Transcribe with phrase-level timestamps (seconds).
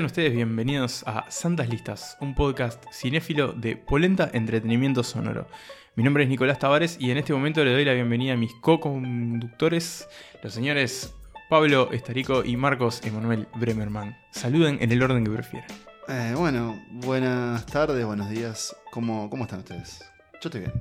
[0.00, 5.46] Sean ustedes bienvenidos a Santas Listas, un podcast cinéfilo de Polenta Entretenimiento Sonoro.
[5.94, 8.50] Mi nombre es Nicolás Tavares y en este momento le doy la bienvenida a mis
[8.62, 10.08] co-conductores,
[10.42, 11.12] los señores
[11.50, 14.16] Pablo Estarico y Marcos Emanuel Bremerman.
[14.30, 15.68] Saluden en el orden que prefieran.
[16.08, 18.74] Eh, bueno, buenas tardes, buenos días.
[18.92, 20.00] ¿Cómo, ¿Cómo están ustedes?
[20.40, 20.72] Yo estoy bien.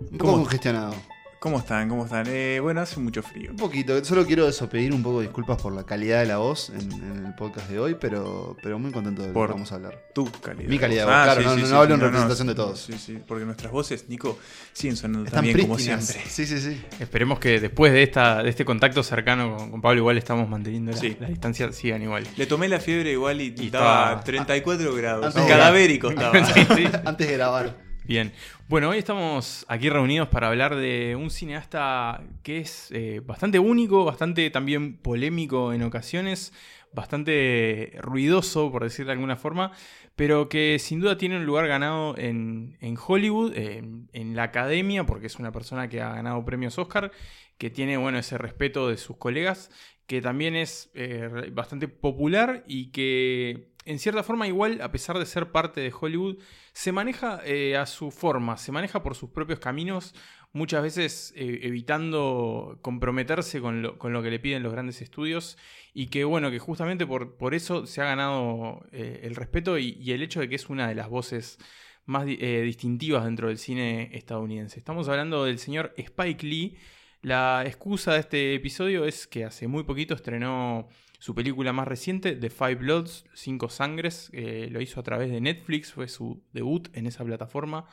[0.00, 0.42] Un poco ¿Cómo?
[0.44, 0.94] congestionado.
[1.46, 1.88] ¿Cómo están?
[1.88, 2.24] ¿Cómo están?
[2.28, 3.52] Eh, bueno, hace mucho frío.
[3.52, 4.04] Un poquito.
[4.04, 6.90] Solo quiero eso, pedir un poco de disculpas por la calidad de la voz en,
[6.90, 9.76] en el podcast de hoy, pero, pero muy contento de lo Por- que vamos a
[9.76, 10.08] hablar.
[10.12, 10.68] Tu calidad.
[10.68, 12.80] Mi calidad de Ah, voz, claro, no- no hablo en representación de todos.
[12.80, 14.36] Sí, sí, porque nuestras voces, Nico,
[14.72, 16.04] siguen sonando Están también como prístinas.
[16.04, 16.28] siempre.
[16.32, 16.82] Sí, sí, sí.
[16.98, 20.90] Esperemos que después de, esta, de este contacto cercano con, con Pablo igual estamos manteniendo
[20.90, 21.16] la, Sí.
[21.20, 22.26] la distancia, sigan igual.
[22.36, 25.26] Le tomé la fiebre igual y, Y estaba estaba- 34 grados.
[25.26, 26.44] Antes de- Cadavérico estaba.
[26.54, 26.84] Sí, sí.
[27.04, 27.85] Antes de grabar.
[28.06, 28.32] Bien,
[28.68, 34.04] bueno, hoy estamos aquí reunidos para hablar de un cineasta que es eh, bastante único,
[34.04, 36.52] bastante también polémico en ocasiones,
[36.92, 39.72] bastante ruidoso, por decirlo de alguna forma,
[40.14, 45.40] pero que sin duda tiene un lugar ganado en, Hollywood, en la academia, porque es
[45.40, 47.10] una persona que ha ganado premios Oscar,
[47.58, 49.68] que tiene bueno, ese respeto de sus colegas,
[50.06, 55.26] que también es eh, bastante popular y que en cierta forma igual, a pesar de
[55.26, 56.38] ser parte de Hollywood,
[56.72, 60.14] se maneja eh, a su forma, se maneja por sus propios caminos,
[60.52, 65.56] muchas veces eh, evitando comprometerse con lo, con lo que le piden los grandes estudios
[65.92, 70.22] y que bueno, que justamente por, por eso se ha ganado el respeto y, el
[70.22, 71.58] hecho de que es una de las voces
[72.04, 74.78] más di- distintivas dentro del cine estadounidense.
[74.78, 76.76] Estamos hablando del señor Spike Lee.
[77.26, 80.86] La excusa de este episodio es que hace muy poquito estrenó
[81.18, 85.40] su película más reciente, The Five Bloods, Cinco Sangres, eh, lo hizo a través de
[85.40, 87.86] Netflix, fue su debut en esa plataforma.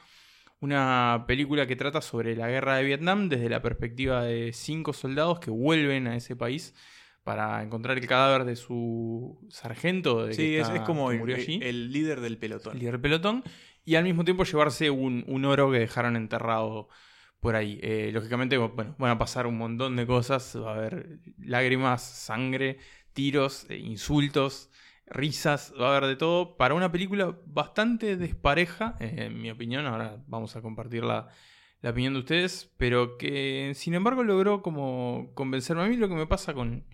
[0.60, 5.40] Una película que trata sobre la guerra de Vietnam desde la perspectiva de cinco soldados
[5.40, 6.76] que vuelven a ese país
[7.24, 10.28] para encontrar el cadáver de su sargento.
[10.28, 12.74] De Sí, que es, está- es como que el, allí, el líder del pelotón.
[12.74, 13.44] el líder del pelotón,
[13.84, 16.88] y al mismo tiempo llevarse un, un oro que dejaron enterrado
[17.44, 17.78] por ahí.
[17.84, 22.78] Eh, lógicamente, bueno, van a pasar un montón de cosas, va a haber lágrimas, sangre,
[23.12, 24.72] tiros, eh, insultos,
[25.06, 26.56] risas, va a haber de todo.
[26.56, 31.28] Para una película bastante despareja, eh, en mi opinión, ahora vamos a compartir la,
[31.82, 36.16] la opinión de ustedes, pero que sin embargo logró como convencerme a mí lo que
[36.16, 36.86] me pasa con,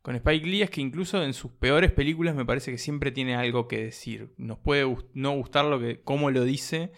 [0.00, 3.36] con Spike Lee es que incluso en sus peores películas me parece que siempre tiene
[3.36, 4.32] algo que decir.
[4.38, 6.90] Nos puede no gustar lo que, cómo lo dice,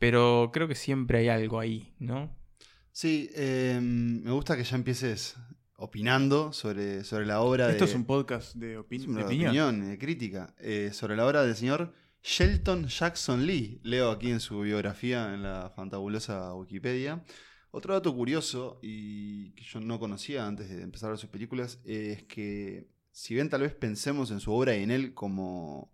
[0.00, 2.36] pero creo que siempre hay algo ahí, ¿no?
[2.90, 5.36] Sí, eh, me gusta que ya empieces
[5.76, 7.90] opinando sobre, sobre la obra Esto de...
[7.90, 11.54] es un podcast de, opin- Es de opinión, de crítica, eh, sobre la obra del
[11.54, 13.80] señor Shelton Jackson Lee.
[13.84, 17.22] Leo aquí en su biografía en la fantabulosa Wikipedia.
[17.70, 21.78] Otro dato curioso y que yo no conocía antes de empezar a ver sus películas
[21.84, 25.92] es que si bien tal vez pensemos en su obra y en él como,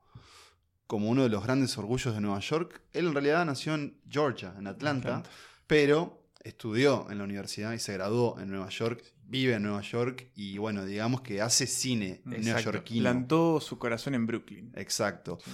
[0.87, 4.55] como uno de los grandes orgullos de Nueva York, él en realidad nació en Georgia,
[4.59, 5.31] en Atlanta, Atlanta.
[5.67, 10.31] pero estudió en la universidad y se graduó en Nueva York, vive en Nueva York
[10.37, 13.03] y bueno, digamos que hace cine neoyorquino.
[13.03, 14.73] Plantó su corazón en Brooklyn.
[14.77, 15.39] Exacto.
[15.45, 15.51] Sí.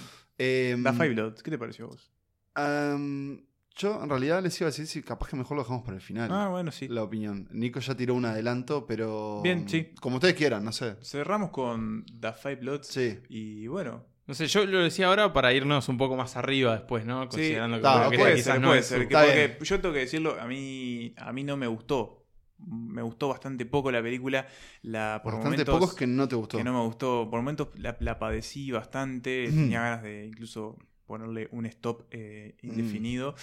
[0.77, 2.11] Da Five Bloods, ¿qué te pareció a vos?
[2.55, 3.41] em,
[3.75, 6.01] yo en realidad les iba a decir si capaz que mejor lo dejamos para el
[6.01, 6.29] final.
[6.31, 6.87] Ah, bueno, sí.
[6.87, 7.47] La opinión.
[7.51, 9.41] Nico ya tiró un adelanto, pero.
[9.41, 9.93] Bien, sí.
[9.99, 10.95] Como ustedes quieran, no sé.
[11.01, 12.87] Cerramos con The Five Bloods.
[12.87, 13.19] Sí.
[13.29, 17.05] Y bueno, No sé, yo lo decía ahora para irnos un poco más arriba después,
[17.05, 17.27] ¿no?
[17.27, 19.07] Considerando que, bueno, ok, que puede quizás ser, no puede es ser.
[19.07, 22.19] que- porque yo tengo que decirlo, a mí, a mí no me gustó.
[22.65, 24.47] Me gustó bastante poco la película.
[24.83, 26.57] La, por Bastante momentos, pocos que no te gustó.
[26.57, 27.27] que no me gustó.
[27.29, 29.47] Por momentos la, la padecí bastante.
[29.51, 29.55] Mm.
[29.55, 32.67] Tenía ganas de incluso ponerle un stop eh, Mm.
[32.69, 33.35] indefinido.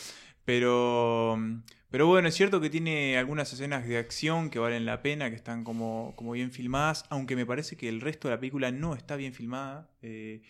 [0.47, 1.39] Pero,
[1.91, 5.37] pero bueno, es cierto que tiene algunas escenas de acción que valen la pena, que
[5.37, 8.95] están como, como bien filmadas, aunque me parece que el resto de la película no
[8.95, 9.89] está bien filmada.
[10.03, 10.43] Eh,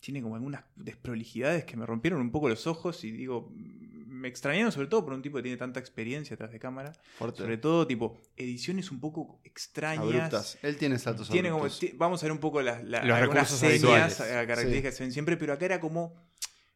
[0.00, 4.72] tiene como algunas desprolijidades que me rompieron un poco los ojos y digo, me extrañaron
[4.72, 6.92] sobre todo por un tipo que tiene tanta experiencia atrás de cámara.
[7.18, 7.38] Fuerte.
[7.42, 10.04] Sobre todo, tipo, ediciones un poco extrañas.
[10.04, 10.58] Abruptas.
[10.62, 11.66] Él tiene saltos Tiene como,
[11.96, 14.20] vamos a ver un poco las, la- Los algunas recursos señas, habituales.
[14.20, 16.14] eh, características que se ven siempre, pero acá era como,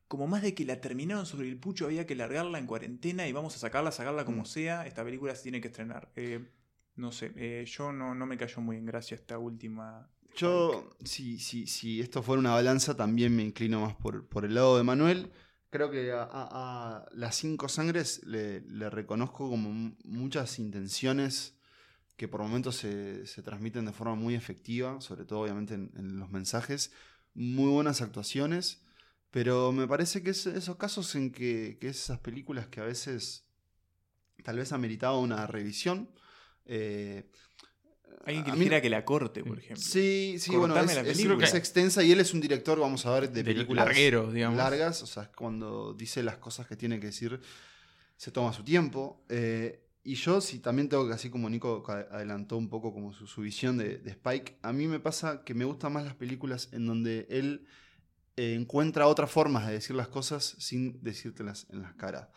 [0.09, 3.33] como más de que la terminaron sobre el pucho, había que largarla en cuarentena y
[3.33, 4.47] vamos a sacarla, sacarla como Mm.
[4.47, 4.87] sea.
[4.87, 6.11] Esta película se tiene que estrenar.
[6.17, 6.45] Eh,
[6.97, 10.09] no sé, eh, yo no, no me cayó muy en gracia esta última.
[10.35, 14.55] Yo, si, si, si esto fuera una balanza, también me inclino más por, por el
[14.55, 15.31] lado de Manuel.
[15.71, 21.55] Creo que a, a- a las cinco sangres le, le reconozco como muchas intenciones
[22.17, 26.19] que por momentos se, se transmiten de forma muy efectiva, sobre todo obviamente en, en
[26.19, 26.93] los mensajes.
[27.35, 28.83] Muy buenas actuaciones,
[29.31, 33.47] pero me parece que es esos casos en que, que esas películas que a veces
[34.45, 36.11] tal vez ameritaba una revisión.
[36.65, 37.31] eh,
[38.25, 39.83] Alguien que a mí- quisiera que la corte, por ejemplo.
[39.83, 41.45] Sí, sí, bueno, es, es- película.
[41.47, 44.57] es extensa y él es un director, vamos a ver, de De películas larguero, digamos.
[44.59, 45.03] largas.
[45.03, 47.41] O sea, cuando dice las cosas que tiene que decir,
[48.17, 49.25] se toma su tiempo.
[49.29, 53.27] Eh, y yo, sí, también tengo que, así como Nico adelantó un poco como su,
[53.27, 56.69] su visión de, de Spike, a mí me pasa que me gustan más las películas
[56.73, 57.67] en donde él
[58.37, 62.33] eh, encuentra otras formas de decir las cosas sin decírtelas en las cara,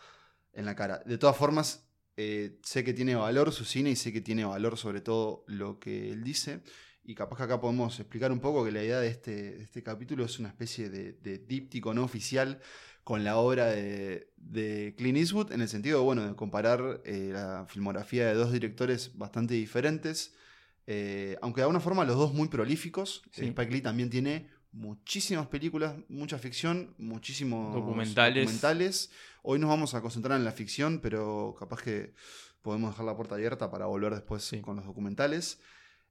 [0.52, 1.02] en la cara.
[1.06, 1.85] De todas formas,
[2.16, 5.78] eh, sé que tiene valor su cine y sé que tiene valor sobre todo lo
[5.78, 6.62] que él dice.
[7.04, 9.82] Y capaz que acá podemos explicar un poco que la idea de este, de este
[9.82, 12.60] capítulo es una especie de, de díptico no oficial
[13.06, 17.64] con la obra de, de Clint Eastwood, en el sentido bueno, de comparar eh, la
[17.68, 20.34] filmografía de dos directores bastante diferentes,
[20.88, 23.22] eh, aunque de alguna forma los dos muy prolíficos.
[23.30, 23.44] Sí.
[23.44, 28.44] Spike Lee también tiene muchísimas películas, mucha ficción, muchísimos Documentales.
[28.44, 29.10] documentales.
[29.42, 32.12] Hoy nos vamos a concentrar en la ficción, pero capaz que
[32.62, 34.60] podemos dejar la puerta abierta para volver después Sí.
[34.60, 35.60] con los documentales.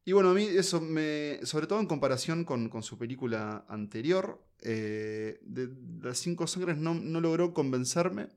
[0.04, 1.40] Y bueno, a mí eso me.
[1.44, 6.78] Sobre todo en comparación con, con su película anterior, eh, de, de Las Cinco Sangres
[6.78, 8.28] no, no logró convencerme.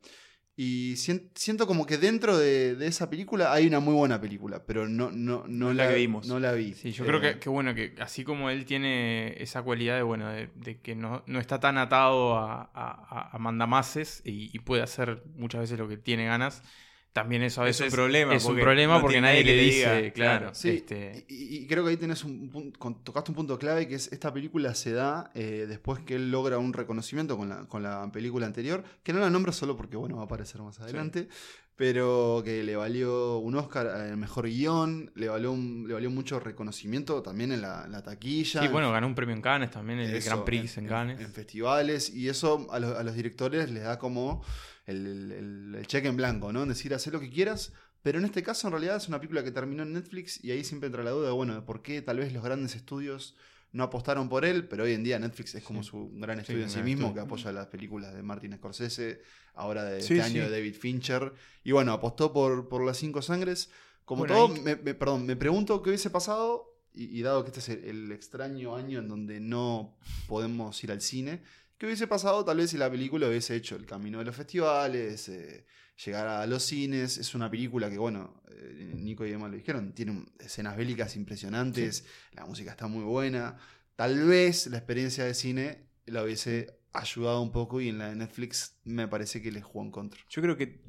[0.60, 4.64] Y sien- siento como que dentro de, de esa película hay una muy buena película,
[4.66, 6.26] pero no, no, no, No la que vimos.
[6.26, 6.74] No la vi.
[6.74, 10.02] Sí, yo Eh, creo que, que bueno, que así como él tiene esa cualidad de,
[10.02, 14.50] bueno, de, de que no, no está tan atado a, a, a- a mandamases y,
[14.52, 16.64] y puede hacer muchas veces lo que tiene ganas,
[17.20, 19.62] también eso a Es un veces problema, es un problema no porque nadie nadie le
[19.62, 20.54] dice, diga, claro.
[20.54, 23.94] Sí, este, y, y creo que ahí tenés un punto, tocaste un punto clave que
[23.96, 27.82] es esta película se da eh, después que él logra un reconocimiento con la, con
[27.82, 31.28] la película anterior, que no la nombro solo porque bueno va a aparecer más adelante,
[31.76, 36.40] pero que le valió un Oscar al mejor guion, le valió, un- le valió mucho
[36.40, 38.62] reconocimiento también en la, en la taquilla.
[38.62, 41.20] sí, bueno, ganó un premio en Cannes también, el Eso, Grand Prix en, Cannes.
[41.20, 44.42] En, festivales, y eso a los, a los directores les da como
[44.88, 46.62] el, el- el- el cheque en blanco, ¿no?
[46.62, 49.44] En decir, haz lo que quieras, pero en este caso en realidad es una película
[49.44, 52.18] que terminó en Netflix y ahí siempre entra la duda, bueno, de por qué tal
[52.18, 53.36] vez los grandes estudios
[53.70, 55.90] no apostaron por él, pero hoy en día Netflix es como Sí.
[55.90, 59.20] su gran Sí, estudio en sí mismo, que apoya las películas de Martin Scorsese,
[59.54, 63.20] ahora de Sí, este año de David Fincher, y bueno, apostó por, por las cinco
[63.20, 63.70] sangres.
[64.06, 67.44] Como Bueno, todo, ahí- me, me- perdón, me pregunto qué hubiese pasado, y, y dado
[67.44, 69.98] que este es el, el extraño año en donde no
[70.28, 71.42] podemos ir al cine,
[71.78, 75.28] ¿qué hubiese pasado tal vez si la película hubiese hecho el camino de los festivales,
[75.28, 75.64] eh,
[76.04, 77.16] llegar a los cines?
[77.18, 82.04] Es una película que, bueno, eh, Nico y Emma lo dijeron, tiene escenas bélicas impresionantes,
[82.32, 83.56] la música está muy buena.
[83.96, 88.16] Tal vez la experiencia de cine la hubiese ayudado un poco y en la de
[88.16, 90.20] Netflix me parece que les jugó en contra.
[90.28, 90.82] Yo creo que,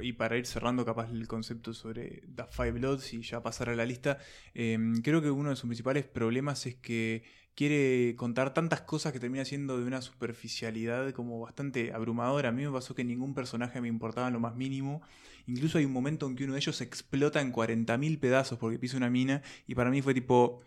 [0.00, 3.76] y para ir cerrando capaz el concepto sobre The Five Bloods y ya pasar a
[3.76, 4.18] la lista,
[4.54, 7.24] eh, creo que uno de sus principales problemas es que
[7.56, 12.50] quiere contar tantas cosas que termina siendo de una superficialidad como bastante abrumadora.
[12.50, 15.02] A mí me pasó que ningún personaje me importaba en lo más mínimo.
[15.46, 18.96] Incluso hay un momento en que uno de ellos explota en 40.000 pedazos porque pisa
[18.96, 20.60] una mina y para mí fue tipo,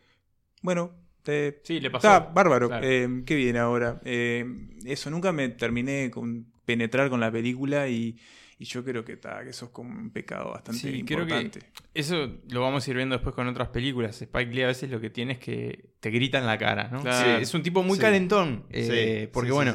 [0.64, 0.92] bueno,
[1.22, 2.08] te, Sí, le pasó.
[2.08, 2.70] Está bárbaro.
[2.70, 2.88] Claro.
[2.88, 4.02] Eh, qué bien ahora.
[4.04, 4.46] Eh,
[4.86, 8.18] eso, nunca me terminé con penetrar con la película y,
[8.60, 11.42] y yo creo que, ta, que eso es como un pecado bastante Sí, creo que-
[11.42, 11.62] importante.
[11.94, 14.22] Eso lo vamos a ir viendo después con otras películas.
[14.22, 17.02] Spike Lee a veces lo que tiene es que te grita en la cara, ¿no?
[17.02, 17.38] Claro.
[17.38, 18.02] Sí, es un tipo muy Sí.
[18.02, 18.66] calentón.
[18.70, 19.74] eh, Sí, porque sí, bueno.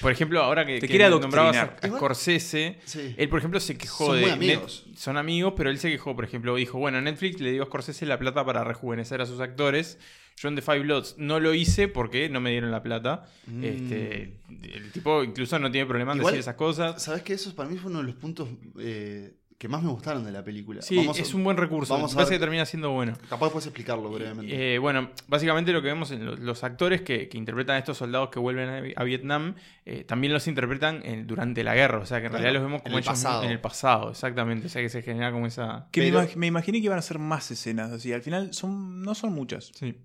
[0.00, 3.14] Por ejemplo, ahora que, Te que quiere nombrabas a, a Scorsese, Sí.
[3.16, 4.22] él por ejemplo se quejó Son de...
[4.22, 4.84] muy amigos.
[4.88, 7.66] Net- son amigos, pero él se quejó, por ejemplo, dijo, bueno, Netflix le dio a
[7.66, 9.98] Scorsese la plata para rejuvenecer a sus actores.
[10.38, 13.24] Yo en The Five Bloods no lo hice porque no me dieron la plata.
[13.46, 13.64] Mm.
[13.64, 14.34] Este,
[14.74, 17.02] el tipo incluso no tiene problema en Igual- decir esas cosas.
[17.02, 18.48] ¿Sabes que Eso para mí fue uno de los puntos
[18.78, 20.82] eh, que más me gustaron de la película.
[20.82, 21.94] Sí, Vamos a- es un buen recurso.
[21.94, 23.14] vamos a parece ver- que termina siendo bueno.
[23.28, 24.74] Capaz puedes explicarlo brevemente.
[24.74, 27.96] Eh, bueno, básicamente lo que vemos en lo- los actores que, que interpretan a estos
[27.96, 29.54] soldados que vuelven a, a Vietnam,
[29.86, 31.98] eh, también los interpretan en- durante la guerra.
[32.00, 33.44] O sea, que en Claro, realidad los vemos en como el ellos mismos pasado.
[33.44, 34.66] en el pasado, exactamente.
[34.66, 35.88] O sea, que se genera como esa...
[35.90, 38.12] Que Pero- me, imag- me imaginé que iban a ser más escenas así.
[38.12, 39.72] Al final son, no son muchas.
[39.74, 39.96] Sí.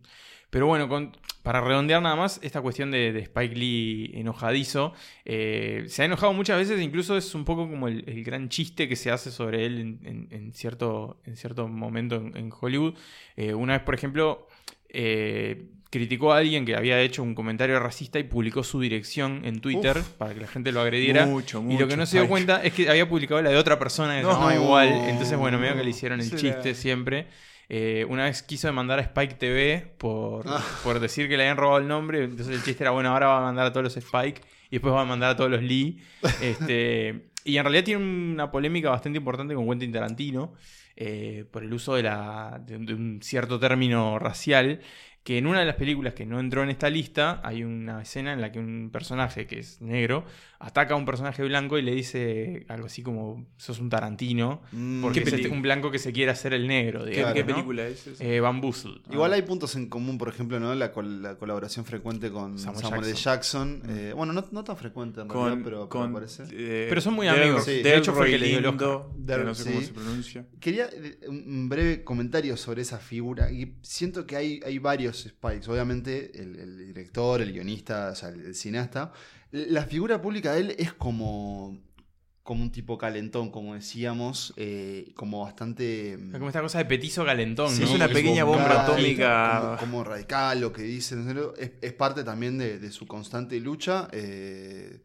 [0.51, 4.93] Pero bueno, con- para redondear nada más, esta cuestión de, de Spike Lee enojadizo,
[5.25, 8.87] eh, se ha enojado muchas veces, incluso es un poco como el, el gran chiste
[8.87, 12.93] que se hace sobre él en, en- en cierto, en cierto momento en, en Hollywood.
[13.37, 14.47] Eh, una vez, por ejemplo,
[14.89, 19.59] eh, criticó a alguien que había hecho un comentario racista y publicó su dirección en
[19.61, 20.09] Twitter Uf.
[20.11, 21.25] para que la gente lo agrediera.
[21.25, 21.79] Mucho, y mucho.
[21.81, 24.21] lo que no se dio cuenta es que había publicado la de otra persona que
[24.23, 24.29] No.
[24.29, 24.87] se llamaba igual.
[25.09, 27.27] Entonces, bueno, medio que le hicieron el chiste siempre.
[27.73, 30.61] Eh, una vez quiso demandar a Spike TV por, Ah.
[30.83, 32.25] por decir que le habían robado el nombre.
[32.25, 34.93] Entonces el chiste era, bueno, ahora va a mandar a todos los Spike y después
[34.93, 36.01] va a mandar a todos los Lee.
[36.41, 40.53] Este, y en realidad tiene una polémica bastante importante con Quentin Tarantino
[40.97, 44.81] eh, por el uso de, la, de, un- de un cierto término racial
[45.23, 48.33] que en una de las películas que no entró en esta lista hay una escena
[48.33, 50.25] en la que un personaje que es negro
[50.59, 55.01] ataca a un personaje blanco y le dice algo así como sos un tarantino Mm,
[55.01, 55.55] porque ¿Qué es película?
[55.55, 57.47] un blanco que se quiere hacer el negro ¿Qué, digamos, qué ¿no?
[57.47, 58.23] película es esa?
[58.23, 59.01] Eh, Bamboozled.
[59.11, 60.73] Igual hay puntos en común, por ejemplo, ¿no?
[60.75, 63.13] La, col- la colaboración frecuente con Samuel Samuel.
[63.13, 63.81] Jackson.
[63.81, 63.83] Jackson.
[63.89, 66.43] Eh, bueno, no, no tan frecuente en con, realidad, pero, pero con, parece.
[66.51, 67.65] eh, Pero son muy Del- amigos.
[67.65, 67.81] Sí.
[67.83, 69.01] De hecho, fue el que le dio el Oscar.
[69.15, 70.45] Del- no sé cómo se pronuncia.
[70.59, 70.89] Quería
[71.27, 73.51] un un breve comentario sobre esa figura.
[73.51, 75.69] Y siento que hay, hay varios Spikes.
[75.69, 79.11] Obviamente, el, el director, el guionista, o sea, el, el cineasta.
[79.51, 81.77] La figura pública de él es como.
[82.43, 84.53] como un tipo calentón, como decíamos.
[84.57, 86.17] eh, como bastante.
[86.19, 87.87] mm, Como esta cosa de petizo calentón, Sí, ¿no?
[87.89, 89.59] es una pequeña bomba atómica.
[89.61, 91.15] Como, como radical, lo que dice.
[91.15, 91.53] ¿no?
[91.57, 95.01] Es, es parte también de, de su constante lucha eh,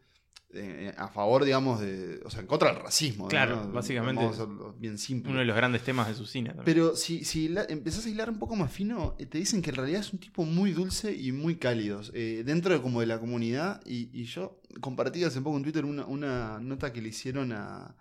[0.57, 2.19] eh, a favor, digamos, de.
[2.25, 3.25] O sea, en contra del racismo.
[3.25, 3.29] ¿no?
[3.29, 5.29] Claro, básicamente Vamos a hacerlo bien simple.
[5.31, 6.49] Uno de los grandes temas de su cine.
[6.49, 6.65] también.
[6.65, 9.69] Pero si, si la- empezás a hilar un poco más fino, eh, te dicen que
[9.69, 12.01] en realidad es un tipo muy dulce y muy cálido.
[12.13, 13.81] eh, dentro de, como de la comunidad.
[13.85, 17.95] Y, y yo compartí hace poco en Twitter una, una nota que le hicieron a.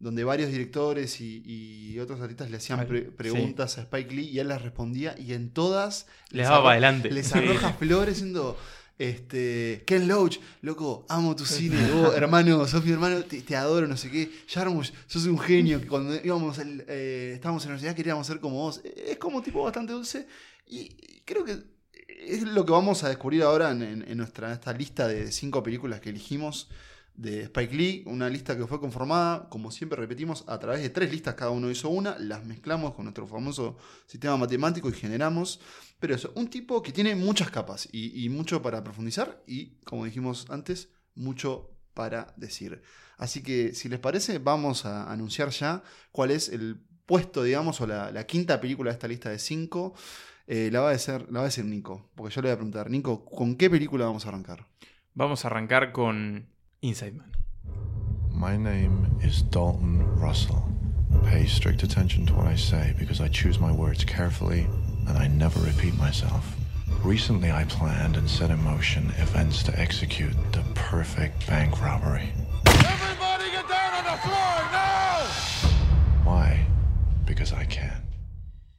[0.00, 4.38] donde varios directores y, y otros artistas le hacían pre- preguntas a Spike Lee y
[4.38, 5.16] él las respondía.
[5.18, 7.10] Y en todas Les daba para arro- adelante.
[7.10, 7.38] les Sí.
[7.38, 8.56] arroja flores diciendo.
[8.98, 13.96] Este, Ken Loach, loco, amo tu cine, vos, hermano, sos mi hermano, te, adoro, no
[13.96, 14.28] sé qué.
[14.48, 18.56] Jarmusch, sos un genio, cuando íbamos al- eh, estábamos en la universidad queríamos ser como
[18.56, 18.80] vos.
[18.84, 20.26] Es como un tipo bastante dulce
[20.66, 20.88] y
[21.24, 21.58] creo que
[22.26, 26.00] es lo que vamos a descubrir ahora en- en nuestra esta lista de cinco películas
[26.00, 26.68] que elegimos
[27.18, 31.10] de Spike Lee, una lista que fue conformada, como siempre repetimos, a través de tres
[31.10, 35.60] listas, cada uno hizo una, las mezclamos con nuestro famoso sistema matemático y generamos,
[35.98, 40.46] pero eso, un tipo que tiene muchas capas y, mucho para profundizar y, como dijimos
[40.48, 42.82] antes, mucho para decir.
[43.16, 45.82] Así que, si les parece, vamos a anunciar ya
[46.12, 49.94] cuál es el puesto, digamos, o la, la quinta película de esta lista de cinco.
[50.46, 52.56] Eh, la, va a decir, la va a decir Nico, porque yo le voy a
[52.56, 54.68] preguntar, Nico, ¿con qué película vamos a arrancar?
[55.14, 56.46] Vamos a arrancar con
[56.80, 57.32] Inside Man.
[58.30, 60.62] My name is Dalton Russell.
[61.26, 64.64] Pay strict attention to what I say because I choose my words carefully
[65.08, 66.54] and I never repeat myself.
[67.02, 72.28] Recently, I planned and set in motion events to execute the perfect bank robbery.
[72.66, 75.26] Everybody get down on the floor now!
[76.22, 76.64] Why?
[77.26, 78.04] Because I can.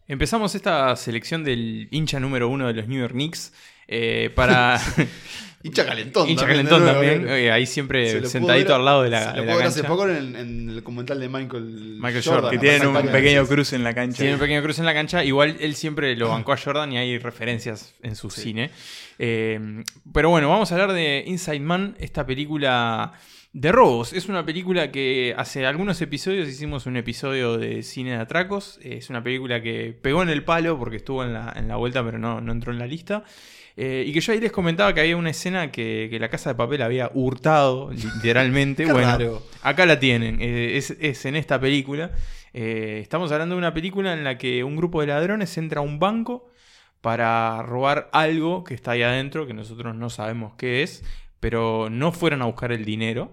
[0.07, 3.51] Empezamos esta selección del hincha número uno de los New York Knicks
[3.89, 4.79] eh, para.
[5.61, 6.29] Hincha calentón.
[6.29, 7.27] hincha también, calentón también.
[7.27, 9.57] eh, ahí Se siempre sentadito ver- al lado de se la, lo de la pudo
[9.57, 13.07] ver hace poco en, en el documental de Michael, Michael Jordan, Que Ah, tienen un
[13.11, 14.17] pequeño cruz en la cancha.
[14.19, 15.23] Tiene un pequeño cruce en la cancha.
[15.25, 18.71] Igual él siempre lo bancó a Jordan y hay referencias en su cine.
[19.17, 23.11] Eh, pero bueno, vamos a hablar de Inside Man, esta película
[23.51, 24.13] de robos.
[24.13, 28.79] Es una película que hace algunos episodios hicimos un episodio de cine de atracos.
[28.81, 32.01] Es una película que pegó en el palo porque estuvo en la, en la vuelta,
[32.05, 33.23] pero no, no entró en la lista.
[33.81, 36.49] Eh, y que yo ahí les comentaba que había una escena que, que la casa
[36.49, 38.85] de papel había hurtado, literalmente.
[38.91, 39.43] Bueno, raro.
[39.61, 40.41] acá la tienen.
[40.41, 42.11] eh, es, es en esta película.
[42.53, 45.83] Eh, estamos hablando de una película en la que un grupo de ladrones entra a
[45.83, 46.49] un banco
[46.99, 51.03] para robar algo que está ahí adentro, que nosotros no sabemos qué es,
[51.39, 53.31] pero no fueron a buscar el dinero.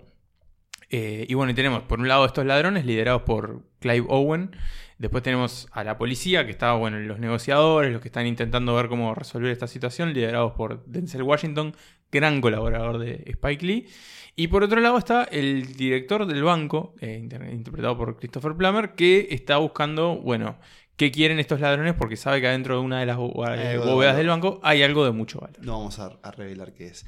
[0.90, 4.54] Eh, y bueno, y tenemos por un lado estos ladrones liderados por Clive Owen.
[4.98, 8.88] Después tenemos a la policía, que está, bueno, los negociadores, los que están intentando ver
[8.88, 11.74] cómo resolver esta situación, liderados por Denzel Washington,
[12.10, 13.88] gran colaborador de Spike Lee.
[14.36, 18.94] Y por otro lado está el director del banco, eh, inter- interpretado por Christopher Plummer,
[18.94, 20.58] que está buscando, bueno,
[20.96, 24.28] qué quieren estos ladrones porque sabe que adentro de una de las de bóvedas del
[24.28, 25.58] banco hay algo de mucho valor.
[25.62, 27.04] No vamos a, a revelar qué es.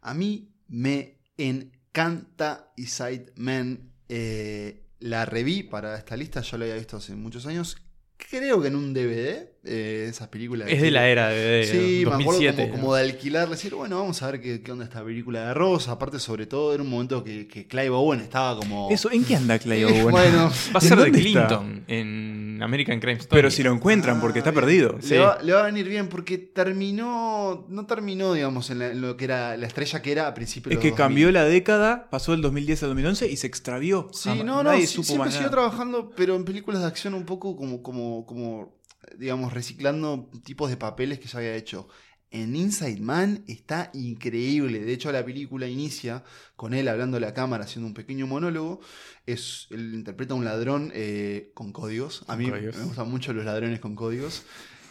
[0.00, 3.90] A mí me encanta Inside Man.
[4.08, 7.76] Eh, la reví para esta lista, yo la había visto hace muchos años.
[8.16, 10.68] Creo que en un DVD, eh, esas películas.
[10.70, 12.62] Es de la era de Sí, me acuerdo 2007.
[12.70, 15.54] como, como de alquilar, decir, bueno, vamos a ver qué, qué onda esta película de
[15.54, 15.92] Rosa.
[15.92, 18.88] Aparte, sobre todo, era un momento que, que Clive Owen estaba como.
[18.90, 20.10] Eso, ¿en qué anda Clay Eh, Owen?
[20.10, 21.10] Bueno, Va a ser de.
[21.12, 23.38] Clinton en American Crime Story.
[23.38, 24.96] Pero si lo encuentran, porque está Ah, perdido.
[24.96, 25.14] Le, Sí.
[25.16, 27.66] va, le va a venir bien porque terminó.
[27.68, 30.70] No terminó, digamos, en, la- en lo que era la estrella que era a principios
[30.70, 30.96] de Es los que 2000.
[30.98, 34.08] cambió la década, pasó del 2010 al 2011 y se extravió.
[34.12, 37.14] Sí, Jamás- no, no, nadie sí, supo siempre siguió trabajando, pero en películas de acción
[37.14, 38.81] un poco como, como, como,
[39.18, 41.88] digamos, reciclando tipos de papeles que ya había hecho.
[42.30, 44.80] En Inside Man está increíble.
[44.80, 46.24] De hecho, la película inicia
[46.56, 48.80] con él hablando a la cámara, haciendo un pequeño monólogo.
[49.26, 52.24] Es, él interpreta a un ladrón eh, con códigos.
[52.28, 52.76] A mí códigos.
[52.76, 54.44] me gustan mucho los ladrones con códigos.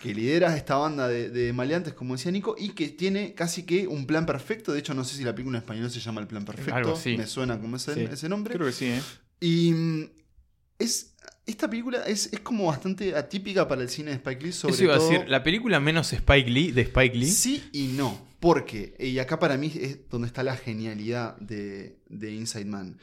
[0.04, 3.88] Que lidera esta banda de, de maleantes, como decía Nico, y que tiene casi que
[3.88, 4.72] un plan perfecto.
[4.74, 6.76] De hecho, no sé si la película en español se llama El Plan Perfecto.
[6.76, 7.18] Algo así.
[7.18, 8.02] Me suena como ese, Sí.
[8.12, 8.54] ese nombre.
[8.54, 9.02] Creo que sí, ¿eh?
[9.40, 10.10] Y mm,
[10.80, 11.11] es,
[11.52, 14.84] esta película es, es como bastante atípica para el cine de Spike Lee, sobre Eso
[14.84, 17.30] iba a todo- decir, la película menos Spike Lee, de Spike Lee.
[17.30, 18.30] Sí y no.
[18.40, 22.98] Porque, y acá para mí es donde está la genialidad de, de Inside Man.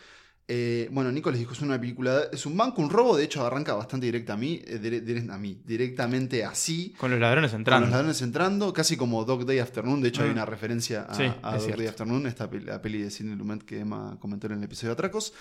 [0.51, 3.47] Eh, bueno, Nico les dijo, es una película, es un banco, un robo, de hecho
[3.47, 7.51] arranca bastante directa a mí, eh, dire- dire- a mí, directamente así, Con los ladrones
[7.51, 7.85] con entrando.
[7.87, 10.33] los ladrones entrando, casi como Dog Day Afternoon, de hecho hay Mm.
[10.33, 11.79] una referencia a, Sí, a Dog cierto.
[11.83, 14.89] Day Afternoon, esta peli, la peli de Sidney Lumet que Emma comentó en el episodio
[14.89, 15.35] de Atracos.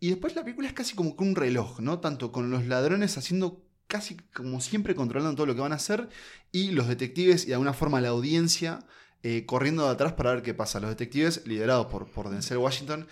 [0.00, 1.98] Y después la película es casi como que un reloj, ¿no?
[2.00, 6.08] Tanto con los ladrones haciendo casi como siempre controlando todo lo que van a hacer
[6.52, 8.80] y los detectives y de alguna forma la audiencia
[9.22, 10.78] eh, corriendo de atrás para ver qué pasa.
[10.80, 13.08] Los detectives liderados por, por Denzel Washington.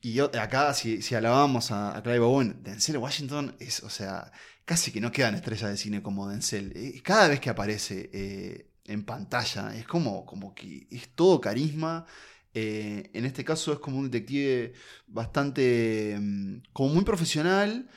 [0.00, 4.30] Y acá, si, si alabamos a, a Clive Owen, Denzel Washington es, o sea,
[4.64, 6.72] casi que no quedan estrellas de cine como Denzel.
[6.76, 12.06] Eh, Cada vez que aparece eh, en pantalla es como, como que es todo carisma.
[12.54, 14.72] Eh, en este caso es como un detective
[15.08, 17.88] bastante, mm, como muy profesional.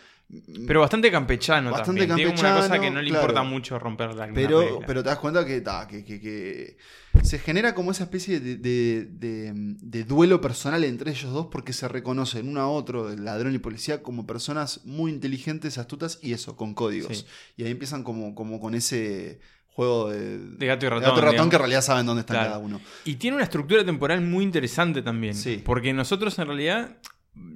[0.68, 2.18] Pero bastante campechano Bastante también.
[2.18, 3.24] Tiene como una cosa campechano, que no le claro.
[3.24, 4.86] importa mucho romper la Pero, regla.
[4.86, 6.78] pero te das cuenta que, ta, que, que- que
[7.24, 11.72] se genera como esa especie de, de- de- de duelo personal entre ellos dos porque
[11.72, 16.34] se reconocen uno a otro, el ladrón y policía, como personas muy inteligentes, astutas y
[16.34, 17.20] eso, con códigos.
[17.20, 17.26] Sí.
[17.56, 19.40] Y ahí empiezan como, como con ese
[19.78, 21.04] juego de, De gato y de ratón.
[21.04, 21.50] gato y ratón digamos.
[21.52, 22.50] que en realidad saben dónde están Claro.
[22.50, 22.82] cada uno.
[23.06, 25.36] Y tiene una estructura temporal muy interesante también.
[25.36, 25.62] Sí.
[25.64, 26.98] Porque nosotros en realidad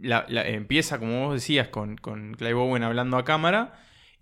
[0.04, 3.74] la- la- empieza, como vos decías, con, con Clive Owen hablando a cámara.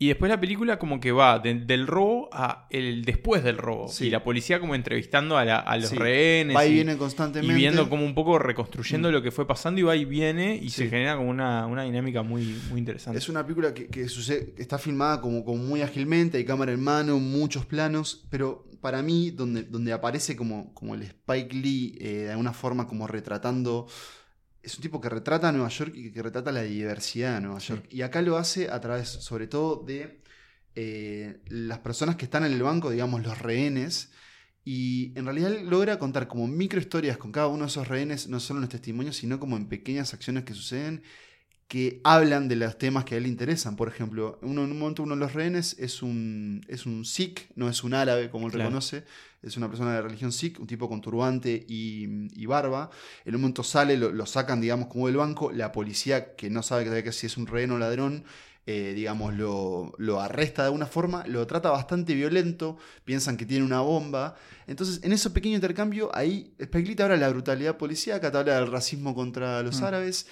[0.01, 3.89] Y después la película como que va de- del robo a el después del robo.
[3.89, 4.05] Sí.
[4.05, 5.97] Y la policía como entrevistando a, la- a los Sí.
[5.97, 6.55] rehenes.
[6.55, 7.53] Va y y- viene y constantemente.
[7.53, 10.87] viendo como un poco reconstruyendo lo que fue pasando y va y viene y se
[10.89, 13.19] genera como una, una dinámica muy, muy interesante.
[13.19, 16.81] Es una película que, que sucede, está filmada como, como muy ágilmente, hay cámara en
[16.81, 22.09] mano, muchos planos, pero para mí, donde, donde aparece como, como el Spike Lee, eh,
[22.19, 23.85] de alguna forma como retratando,
[24.61, 27.59] es un tipo que retrata a Nueva York y que retrata la diversidad de Nueva
[27.59, 27.85] York.
[27.89, 30.21] Y acá lo hace a través, sobre todo, de
[30.75, 34.11] eh, las personas que están en el banco, digamos, los rehenes.
[34.65, 38.59] Y en realidad logra contar como microhistorias con cada uno de esos rehenes, no solo
[38.59, 41.03] en los testimonios, sino como en pequeñas acciones que suceden
[41.69, 43.75] que hablan de los temas que a él le interesan.
[43.77, 47.51] Por ejemplo, uno, en un momento uno de los rehenes es un, es un sikh,
[47.55, 48.69] no es un árabe como él Claro.
[48.69, 49.03] reconoce,
[49.43, 52.89] es una persona de religión sikh, un tipo con turbante y, y barba.
[53.23, 55.51] En un momento sale, lo, lo sacan, digamos, como del banco.
[55.51, 58.23] La policía, que no sabe que, que si es un rehén o ladrón,
[58.71, 63.65] eh, digamos, lo, lo arresta de alguna forma, lo trata bastante violento, piensan que tiene
[63.65, 64.35] una bomba.
[64.67, 68.71] Entonces, en ese pequeño intercambio, ahí te habla de la brutalidad policíaca, te habla del
[68.71, 69.83] racismo contra los Mm.
[69.85, 70.27] árabes.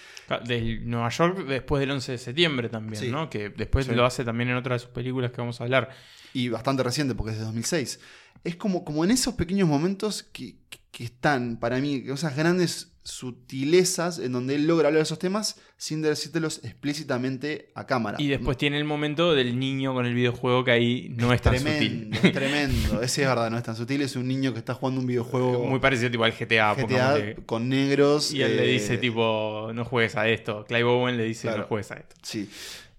[0.46, 3.10] Del Nueva York después del 11 de septiembre también, Sí.
[3.10, 3.28] ¿no?
[3.28, 3.96] Que después Sí.
[3.96, 5.90] lo hace también en otra de sus películas que vamos a hablar.
[6.34, 8.00] y bastante reciente porque es de 2006.
[8.44, 10.56] Es como, como en esos pequeños momentos que,
[10.92, 15.56] que están, para mí, esas grandes sutilezas en donde él logra hablar de esos temas
[15.78, 18.18] sin decírtelos explícitamente a cámara.
[18.20, 21.56] Y después tiene el momento del niño con el videojuego que ahí no es tan
[21.56, 22.28] tremendo, sutil.
[22.28, 23.02] es tremendo.
[23.02, 24.02] Ese es verdad, no es tan sutil.
[24.02, 26.74] Es un niño que está jugando un videojuego Muy parecido tipo al GTA.
[26.74, 28.34] GTA con negros.
[28.34, 30.66] Y él le eh, dice tipo, no juegues a esto.
[30.66, 31.60] Clive Owen le dice, Claro.
[31.62, 32.16] no juegues a esto.
[32.24, 32.50] Sí.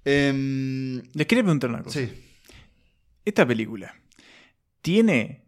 [0.06, 2.00] Em, Les quería preguntar una cosa.
[2.00, 2.08] sí.
[3.26, 3.94] Esta película
[4.92, 5.44] tiene,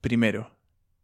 [0.00, 0.50] primero,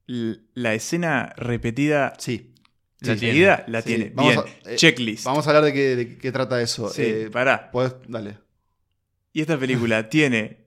[0.07, 2.53] la escena repetida Sí.
[3.01, 3.89] La seguida, la Sí.
[3.89, 4.11] tiene.
[4.13, 5.25] Vamos Bien, a- eh, checklist.
[5.25, 6.89] Vamos a hablar de qué, de qué trata eso.
[6.89, 7.71] Sí, Eh, pará.
[7.73, 8.39] podés- dale.
[9.33, 10.67] Y esta película tiene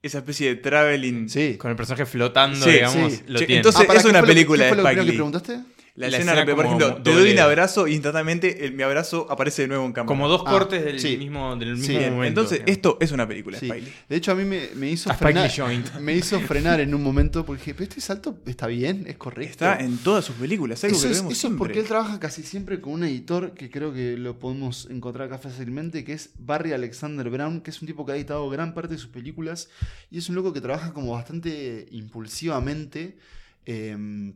[0.00, 1.28] esa especie de traveling.
[1.28, 1.56] Sí.
[1.58, 3.22] Con el personaje flotando, Sí, digamos, sí.
[3.26, 3.58] lo Che, tiene.
[3.58, 5.16] entonces- ¿para es una película ¿qué fue de lo Spike primero que Lee.
[5.16, 5.60] preguntaste?
[5.96, 9.62] La, La escena, por ejemplo, te doy un abrazo y instantáneamente el- mi abrazo aparece
[9.62, 10.06] de nuevo en cámara.
[10.06, 11.16] Como dos Ah, cortes del sí.
[11.16, 12.24] mismo, del mismo Sí, momento.
[12.24, 12.70] entonces, digamos.
[12.76, 13.68] esto es una película, Sí.
[14.08, 15.50] De hecho, a mí me, me hizo A Spike frenar.
[15.54, 15.94] Joint.
[16.00, 19.50] Me hizo frenar en un momento porque dije, pero este salto está bien, es correcto.
[19.50, 22.18] Está en todas sus películas, algo eso que es, vemos eso es porque él trabaja
[22.20, 26.30] casi siempre con un editor que creo que lo podemos encontrar acá fácilmente, que es
[26.38, 29.68] Barry Alexander Brown, que es un tipo que ha editado gran parte de sus películas
[30.10, 33.18] y es un loco que trabaja como bastante impulsivamente.
[33.66, 34.32] eh,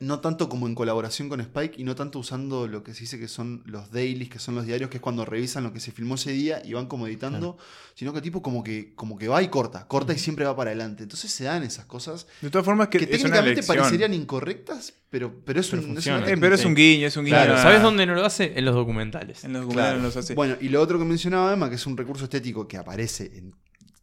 [0.00, 3.18] no tanto como en colaboración con Spike y no tanto usando lo que se dice
[3.18, 5.90] que son los dailies, que son los diarios, que es cuando revisan lo que se
[5.90, 7.56] filmó ese día y van como editando,
[7.94, 10.70] sino que tipo como que, como que va y corta, corta y siempre va para
[10.70, 11.02] adelante.
[11.02, 14.92] Entonces se dan esas cosas De todas formas, que, que, es una técnicamente parecerían incorrectas,
[15.10, 16.18] pero, pero es, Pero un, es funciona.
[16.18, 17.36] una Eh, pero es un guiño, es un guiño.
[17.36, 18.52] Claro, ¿sabes dónde no lo hace?
[18.56, 19.42] En los documentales.
[19.42, 20.06] En los documentales Claro.
[20.06, 20.34] los hace.
[20.34, 23.52] Bueno, y lo otro que mencionaba Emma, que es un recurso estético que aparece en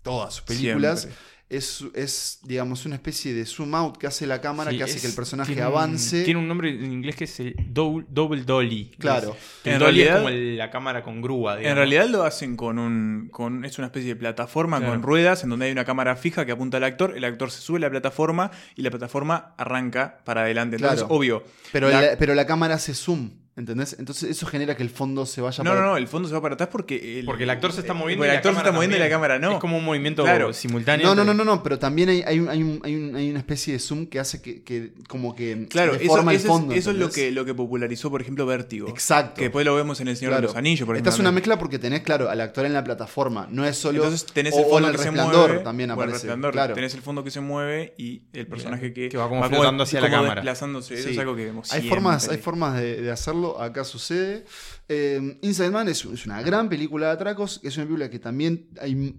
[0.02, 1.20] todas sus películas, Siempre.
[1.48, 4.96] Es, es, digamos, una especie de zoom out que hace la cámara, Sí, que hace
[4.96, 6.24] es- que el personaje tiene un- avance.
[6.24, 8.92] tiene un nombre en inglés que es el double, double dolly.
[8.98, 9.38] Claro.
[9.64, 11.70] En dolly realidad- es como el- la cámara con grúa, digamos.
[11.72, 13.30] En realidad lo hacen con un.
[13.32, 14.94] Con, es una especie de plataforma Claro.
[14.94, 17.16] con ruedas en donde hay una cámara fija que apunta al actor.
[17.16, 20.78] El actor se sube a la plataforma y la plataforma arranca para adelante.
[20.78, 21.14] Entonces, Claro.
[21.16, 21.44] obvio.
[21.72, 23.32] pero, la- la, pero la cámara hace zoom.
[23.58, 23.96] ¿Entendés?
[24.00, 26.34] Entonces eso genera que el fondo se vaya No, para- no, no, el fondo se
[26.34, 28.52] va para atrás porque el, Porque el actor se está moviendo y el la actor
[28.52, 29.54] se cámara está moviendo y la cámara no.
[29.54, 30.52] Es como un movimiento Claro.
[30.52, 31.08] simultáneo.
[31.08, 33.30] No, no, no, no, no, pero también hay, hay, un- hay, un- hay, un- hay
[33.30, 36.78] una especie de zoom que hace que, que como que Claro, eso, el eso es,
[36.80, 38.90] eso es lo que, lo que popularizó, por ejemplo, Vértigo.
[38.90, 39.36] Exacto.
[39.36, 40.42] Que después lo vemos en El Señor Claro.
[40.42, 41.16] de los Anillos, por Esta ejemplo.
[41.16, 43.48] es una mezcla porque tenés, claro, al actor en la plataforma.
[43.50, 44.00] No es solo.
[44.04, 45.60] Entonces tenés el o fondo que se mueve.
[45.60, 46.14] también o el aparece.
[46.18, 46.74] resplandor, claro.
[46.74, 50.02] Tenés el fondo que se mueve y el personaje que, que va como flotando hacia
[50.02, 50.36] la cámara.
[50.36, 50.96] desplazándose.
[50.96, 53.12] Eso es algo que vemos Hay formas, hay formas de, de
[53.60, 54.46] acá sucede.
[54.90, 58.70] Eh, Inside Man es, una gran película de atracos, es una película que también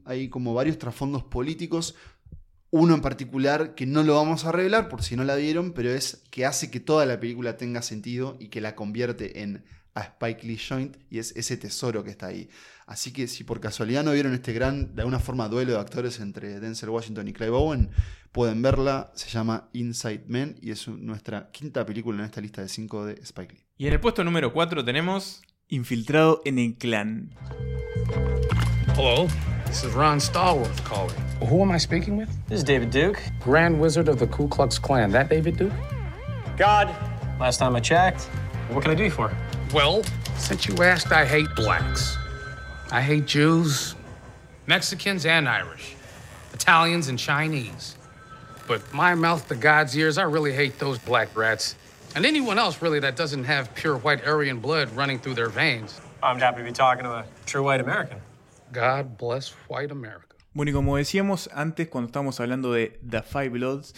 [0.05, 1.95] hay, como varios trasfondos políticos.
[2.71, 5.91] Uno en particular que no lo vamos a revelar por si no la vieron, pero
[5.91, 9.65] es que hace que toda la película tenga sentido y que la convierte en
[9.97, 12.49] a Spike Lee Joint y es ese tesoro que está ahí.
[12.87, 16.21] Así que si por casualidad no vieron este gran, de alguna forma, duelo de actores
[16.21, 17.91] entre Denzel Washington y Clive Owen,
[18.31, 19.11] pueden verla.
[19.15, 23.15] Se llama Inside Man y es nuestra quinta película en esta lista de cinco de
[23.15, 23.66] Spike Lee.
[23.79, 25.43] Y en el puesto número 4 tenemos.
[25.69, 27.35] Infiltrado en el clan.
[28.97, 29.29] Hello,
[29.67, 31.15] this is Ron Stallworth calling.
[31.43, 32.31] Who am I speaking with?
[32.49, 33.21] This is David Duke.
[33.39, 35.12] Grand Wizard of the Ku Klux Klan.
[35.12, 35.75] That David Duke?
[36.57, 36.89] God.
[37.39, 38.31] Last time I checked.
[38.71, 39.31] What can I do you for?
[39.75, 40.03] Well,
[40.39, 42.17] since you asked, I hate blacks.
[42.91, 43.95] I hate Jews,
[44.67, 45.97] Mexicans, and Irish,
[46.55, 47.99] Italians, and Chinese.
[48.67, 51.77] But my mouth to God's ears, I really hate those black rats.
[52.17, 56.01] And anyone else, really, that doesn't have pure white Aryan blood running through their veins.
[56.23, 58.21] I'm happy to be talking to a true white American.
[58.73, 60.35] God bless white America.
[60.55, 63.93] Bueno, y como decíamos antes, cuando estábamos hablando de The Five Bloods,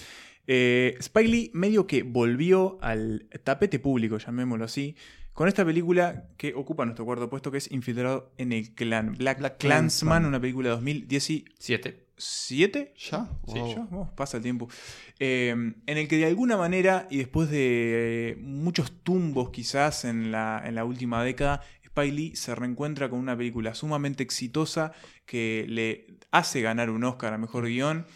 [0.48, 4.96] eh, Spike Lee medio que volvió al tapete público, llamémoslo así,
[5.32, 9.14] con esta película que ocupa nuestro cuarto puesto, que es Infiltrado en el Clan.
[9.16, 10.26] Black, Black Clansman, Klansman.
[10.26, 12.07] una película de 2017.
[12.18, 12.94] 7.
[13.10, 13.28] ¿Ya?
[13.46, 14.68] Sí, ya, oh, pasa el tiempo.
[15.18, 20.30] Eh, en el que de alguna manera, y después de eh, muchos tumbos quizás en
[20.30, 24.92] la, en la última década, Spike Lee se reencuentra con una película sumamente exitosa
[25.26, 28.06] que le hace ganar un Oscar a Mejor Guión,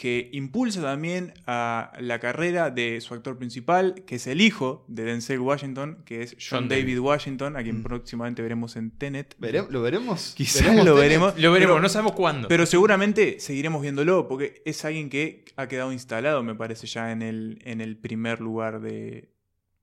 [0.00, 5.02] que impulsa también a la carrera de su actor principal, que es el hijo de
[5.02, 6.98] Denzel Washington, que es John, John David, David.
[7.00, 7.62] Washington, a Mm.
[7.64, 9.34] quien próximamente veremos en Tenet.
[9.40, 10.34] Vere- ¿Lo veremos?
[10.36, 11.08] Quizás ¿Veremos lo Tenet?
[11.08, 11.34] veremos.
[11.40, 12.46] Lo veremos, Pero- no sabemos cuándo.
[12.46, 17.22] Pero seguramente seguiremos viéndolo, porque es alguien que ha quedado instalado, me parece, ya en
[17.22, 19.32] el, en el primer lugar de,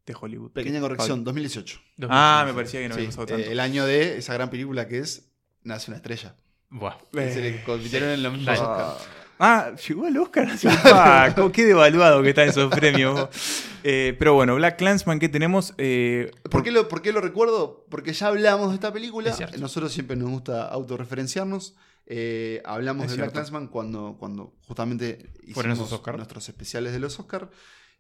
[0.06, 0.52] de Hollywood.
[0.54, 1.82] Pequeña corrección, 2018.
[2.08, 3.44] Ah, me parecía que no Sí, había pasado tanto.
[3.44, 5.30] eh, el año de esa gran película que es
[5.64, 6.38] Nace una estrella.
[6.70, 6.96] Buah.
[7.12, 8.58] Se le compitieron en los mismos.
[9.40, 10.48] Ah, llegó el Oscar.
[10.48, 10.68] así,
[11.54, 13.28] qué devaluado que están esos premios.
[13.84, 15.74] Eh, pero bueno, Black Clansman, ¿qué tenemos?
[15.78, 17.86] Eh, ¿Por qué, lo, por qué lo recuerdo?
[17.90, 19.30] Porque ya hablamos de esta película.
[19.30, 19.60] Es.
[19.60, 21.76] Nosotros siempre nos gusta autorreferenciarnos.
[22.08, 23.32] Eh, hablamos Es de Black.
[23.34, 26.16] Clansman cuando, cuando justamente Fueron hicimos esos Oscar.
[26.18, 27.50] nuestros especiales de los Oscar.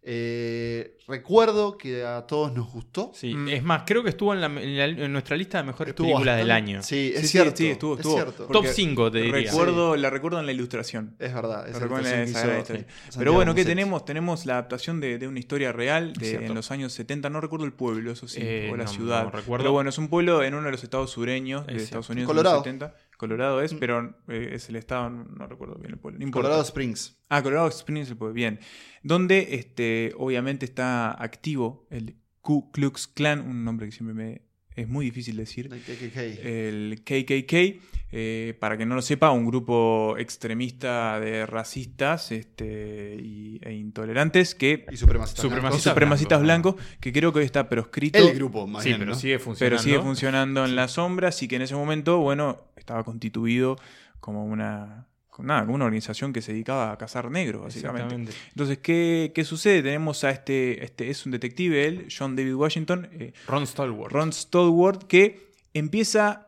[0.08, 3.12] Eh, recuerdo que a todos nos gustó.
[3.16, 3.50] Sí, Mm.
[3.50, 6.06] es más, creo que estuvo en, la- en la- en nuestra lista de mejores Estuvo
[6.10, 6.84] películas del bastante- año.
[6.84, 7.58] Sí, es Sí, cierto.
[7.58, 8.14] sí, estuvo, es estuvo.
[8.14, 8.44] cierto.
[8.44, 9.50] Top Porque 5, te diría.
[9.52, 11.16] Recuerdo, La recuerdo en la ilustración.
[11.18, 11.68] Es verdad.
[11.68, 12.40] Es recuerdo en hizo.
[12.40, 12.86] Santiago
[13.18, 13.72] Pero bueno, ¿qué Musetti.
[13.76, 14.06] tenemos?
[14.06, 17.32] Tenemos la adaptación de, de una historia real de, en los años 70.
[17.32, 19.24] No recuerdo el pueblo, eso sí, Eh, o la no, ciudad.
[19.24, 19.64] no recuerdo.
[19.64, 22.10] Pero bueno, es un pueblo en uno de los estados sureños de Es Estados.
[22.12, 22.58] Unidos Colorado.
[22.58, 22.96] en los 70.
[23.18, 26.20] Colorado es, pero eh, es el estado, no, recuerdo bien el pueblo.
[26.24, 26.32] No.
[26.32, 27.18] Colorado Springs.
[27.30, 28.60] Ah, Colorado Springs, el pueblo, bien.
[29.04, 34.45] Donde este, obviamente está activo el Ku Klux Klan, un nombre que siempre me
[34.76, 35.70] es muy difícil decir.
[35.72, 36.18] El KKK.
[36.46, 37.80] El KKK,
[38.12, 44.54] eh, para que no lo sepa, un grupo extremista de racistas este, y- e intolerantes
[44.56, 45.42] que y supremacistas.
[45.42, 45.84] Supremacistas blancos.
[45.84, 48.20] supremacistas blancos, blancos, que creo que hoy está proscrito.
[48.20, 49.18] El grupo, más Sí, bien, pero ¿no?
[49.18, 49.76] sigue funcionando.
[49.78, 53.78] Pero sigue funcionando en las sombras y que en ese momento, bueno, estaba constituido
[54.20, 55.08] como una,
[55.44, 58.04] nada, como una organización que se dedicaba a cazar negros, básicamente.
[58.16, 58.32] Exactamente.
[58.50, 59.82] Entonces, ¿qué, qué sucede?
[59.84, 64.12] Tenemos a este, este, es un detective, él, John David Washington, eh, Ron Stallworth.
[64.14, 66.48] Ron Stallworth, que empieza,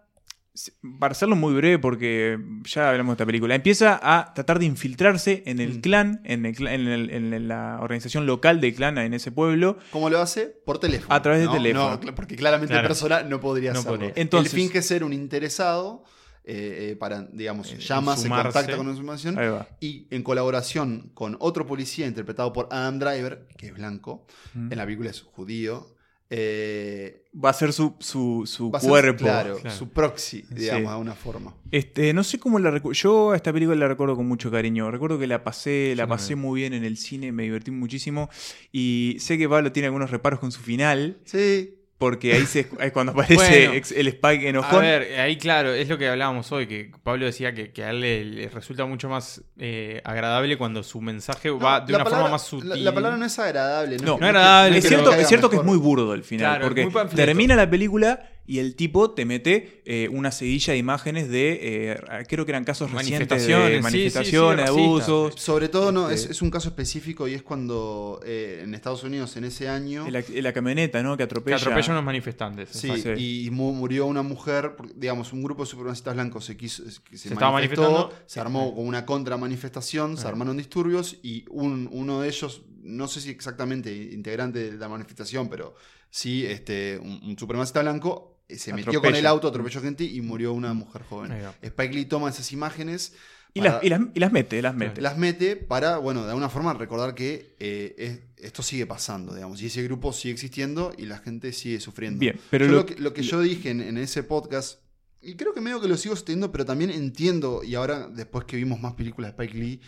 [1.00, 5.44] para hacerlo muy breve porque ya hablamos de esta película, empieza a tratar de infiltrarse
[5.46, 5.82] en el Mm.
[5.82, 9.78] clan, en, el clan- en, el- en la organización local del clan en ese pueblo.
[9.92, 10.48] ¿Cómo lo hace?
[10.66, 11.14] Por teléfono.
[11.14, 11.54] A través de ¿no?
[11.54, 12.00] teléfono.
[12.04, 12.88] No, porque claramente Claro.
[12.88, 13.98] en persona no podría No hacerlo.
[14.00, 14.14] podría.
[14.16, 16.04] Entonces- el fin que es ser un interesado
[16.50, 18.44] eh, eh, para, digamos, Eh, llama, se sumarse.
[18.54, 19.38] contacta con la información
[19.82, 24.72] y en colaboración con otro policía interpretado por Adam Driver, que es blanco, Mm.
[24.72, 25.94] en la película es judío,
[26.30, 29.24] eh, Va a ser su, su, su va a ser, cuerpo.
[29.26, 29.78] claro, claro.
[29.78, 30.82] su proxy, digamos, Sí.
[30.84, 31.54] de alguna forma.
[31.72, 32.94] Este, no sé cómo la recuerdo.
[33.00, 34.90] Yo a esta película la recuerdo con mucho cariño.
[34.90, 38.30] Recuerdo que la pasé, la pasé muy bien en el cine, me divertí muchísimo.
[38.72, 41.20] Y sé que Pablo tiene algunos reparos con su final.
[41.26, 43.74] Sí, porque ahí se- es cuando aparece Bueno.
[43.96, 44.82] el Spike A enojón.
[44.82, 48.02] ver, ahí claro, es lo que hablábamos hoy, que Pablo decía que, que a él
[48.02, 52.10] le, le resulta mucho más eh, agradable cuando su mensaje va No, de una palabra-
[52.10, 52.70] forma más sutil.
[52.70, 53.98] La, la palabra no es agradable.
[53.98, 56.24] No, es no agradable, es pero- cierto, que es cierto que es muy burdo el
[56.24, 60.72] final, Claro, es porque termina la película y el tipo te mete eh, una seguilla
[60.74, 64.72] de imágenes de, eh, creo que eran casos recientes Manifestaciones, sí, de sí, manifestaciones, sí,
[64.72, 65.34] abusos.
[65.36, 69.04] Sobre todo, no, es, Este- es un caso específico y es cuando eh, en Estados
[69.04, 70.08] Unidos en ese año.
[70.08, 71.12] En la, la camioneta, ¿no?
[71.14, 71.58] Que que atropella.
[71.58, 72.70] atropella a unos manifestantes.
[72.70, 77.18] Sí, y mu- murió una mujer, digamos, un grupo de supremacistas blancos se quiso, se,
[77.18, 78.24] Se estaba manifestó, manifestando.
[78.26, 83.22] se armó como una contramanifestación, se armaron disturbios y un- uno de ellos, no sé
[83.22, 85.76] si exactamente integrante de la manifestación, pero
[86.10, 90.54] sí este, un, un supremacista blanco, se metió con el auto, atropelló gente y murió
[90.54, 91.34] una mujer joven.
[91.62, 93.14] Spike Lee toma esas imágenes
[93.54, 95.02] Y, para- las, y, las, y las mete, las mete.
[95.02, 99.62] las mete para, bueno, de alguna forma recordar que eh, es- esto sigue pasando, digamos,
[99.62, 102.20] y ese grupo sigue existiendo y la gente sigue sufriendo.
[102.20, 104.80] Bien, pero Yo lo- lo, que, lo que yo dije en, en ese podcast,
[105.22, 108.56] y creo que medio que lo sigo sosteniendo, pero también entiendo, y ahora después que
[108.58, 109.82] vimos más películas de Spike Lee,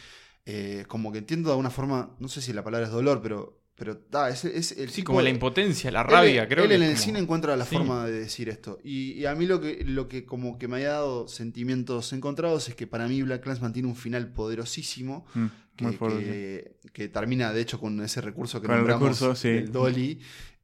[0.46, 3.59] eh, como que entiendo de alguna forma, no sé si la palabra es dolor, pero,
[3.80, 6.68] pero da, es, es el Sí, tipo como la impotencia, la él- rabia, él, creo
[6.68, 7.76] que en el como- cine encuentra la Sí.
[7.78, 8.78] forma de decir esto.
[8.84, 12.68] Y, y a mí lo que, lo que como que me haya dado sentimientos encontrados
[12.70, 15.46] es que para mí Black Clansman tiene un final poderosísimo Mm,
[15.78, 19.62] que, que- que termina de hecho con ese recurso que Con el recurso, sí.
[19.62, 20.20] Dolly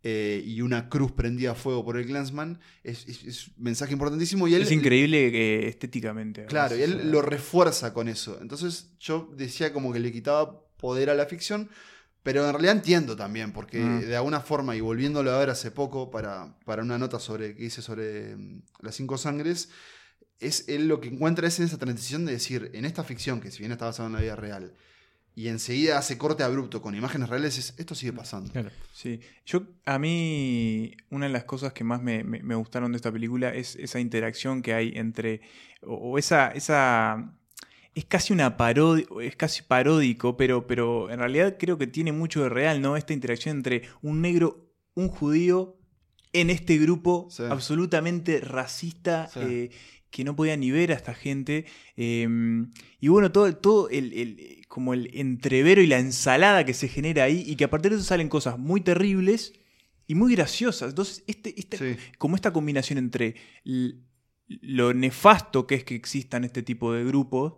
[0.07, 2.59] eh, y una cruz prendida a fuego por el Clansman.
[2.83, 4.61] Es, es- es un mensaje importantísimo y él...
[4.61, 6.45] Es increíble eh, estéticamente.
[6.45, 8.37] Claro, y él lo refuerza con eso.
[8.39, 11.69] Entonces yo decía como que le quitaba poder a la ficción,
[12.25, 13.99] pero en realidad entiendo también, porque Mm.
[14.01, 17.65] de alguna forma, y volviéndolo a ver hace poco para, para una nota sobre que
[17.65, 19.69] hice sobre mm, las cinco sangres,
[20.39, 23.51] es él lo que encuentra es en esa transición de decir, en esta ficción, que
[23.51, 24.73] si bien está basada en la vida real,
[25.35, 28.51] y enseguida hace corte abrupto con imágenes reales, es, esto sigue pasando.
[28.51, 28.71] Claro.
[28.93, 32.95] Sí, yo a mí una de las cosas que más me, me- me gustaron de
[32.95, 35.41] esta película es esa interacción que hay entre,
[35.83, 37.33] o, o esa, esa,
[37.95, 42.43] es casi una parodia, es casi paródico, pero, pero en realidad creo que tiene mucho
[42.43, 42.97] de real, ¿no?
[42.97, 45.77] Esta interacción entre un negro, un judío,
[46.33, 47.43] en este grupo Sí.
[47.49, 49.39] absolutamente racista, Sí.
[49.41, 49.69] eh,
[50.11, 51.65] que no podía ni ver a esta gente.
[51.97, 52.27] eh,
[52.99, 57.23] y bueno, todo, todo el, el- como el entrevero y la ensalada que se genera
[57.23, 59.53] ahí, y que a partir de eso salen cosas muy terribles
[60.07, 60.89] y muy graciosas.
[60.89, 61.99] Entonces, este, este- Sí.
[62.17, 63.35] como esta combinación entre
[64.47, 67.53] lo nefasto que es que existan este tipo de grupos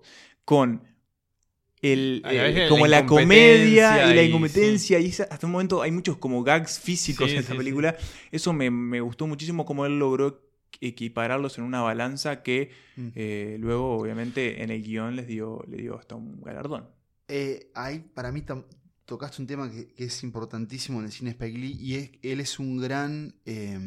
[0.46, 0.84] con
[1.82, 5.82] el, eh, la como la comedia y la y- incompetencia y esa- hasta un momento
[5.84, 7.58] hay muchos como gags físicos Sí, en esta sí, sí.
[7.58, 7.96] película
[8.32, 10.42] eso me, me gustó muchísimo como él logró
[10.82, 13.10] equipararlos en una balanza que Mm.
[13.16, 16.88] eh, luego obviamente en el guion les dio, le dio hasta un galardón
[17.28, 18.44] Eh, ahí para mí
[19.06, 22.40] tocaste un tema que, que es importantísimo en el cine Spike Lee y es él
[22.40, 23.78] es un gran eh,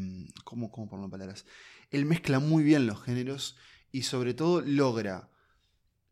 [0.45, 1.47] ¿cómo, cómo poner palabras?
[1.91, 3.57] Él mezcla muy bien los géneros
[3.93, 5.29] y sobre todo logra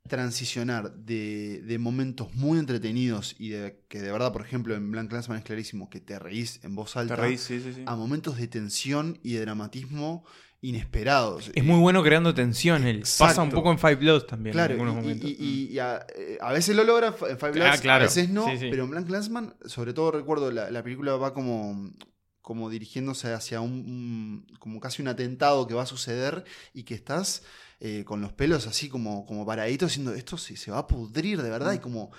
[0.09, 5.11] transicionar de, de momentos muy entretenidos y de que de verdad, por ejemplo, en Blank
[5.11, 7.83] Clansman es clarísimo que te reís en voz alta te reís sí, sí, sí.
[7.87, 10.25] a momentos de tensión y de dramatismo
[10.63, 11.53] inesperados.
[11.55, 12.85] Es muy bueno creando tensión.
[12.87, 15.31] Él pasa un poco en Five Bloods también Claro, en algunos y- momentos.
[15.31, 18.05] y, y- y a, eh, a veces lo logra en Five Bloods, Ah, claro.
[18.05, 18.69] a veces no, Sí, sí.
[18.71, 21.93] pero en Blank Landsman, sobre todo recuerdo, la, la película va como,
[22.43, 26.95] como dirigiéndose hacia un, un- como casi un atentado que va a suceder y que
[26.95, 27.43] estás
[27.81, 31.43] eh, con los pelos así como, como paraditos diciendo esto se, se va a pudrir
[31.43, 31.53] de Mm.
[31.53, 32.11] verdad y como...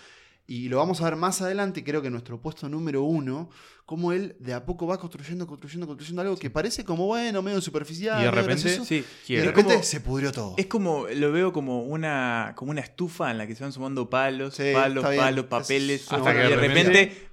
[0.51, 3.51] Y lo vamos a ver más adelante, creo que en nuestro puesto número uno,
[3.85, 7.61] cómo él de a poco va construyendo, construyendo, construyendo algo que parece como bueno, medio
[7.61, 8.19] superficial.
[8.19, 10.55] Y de repente, gracioso, sí y de repente como- se pudrió todo.
[10.57, 14.09] Es como, lo veo como una, como una estufa en la que se van sumando
[14.09, 17.28] palos, Sí, palos, palos, Es- papeles, hasta que de repente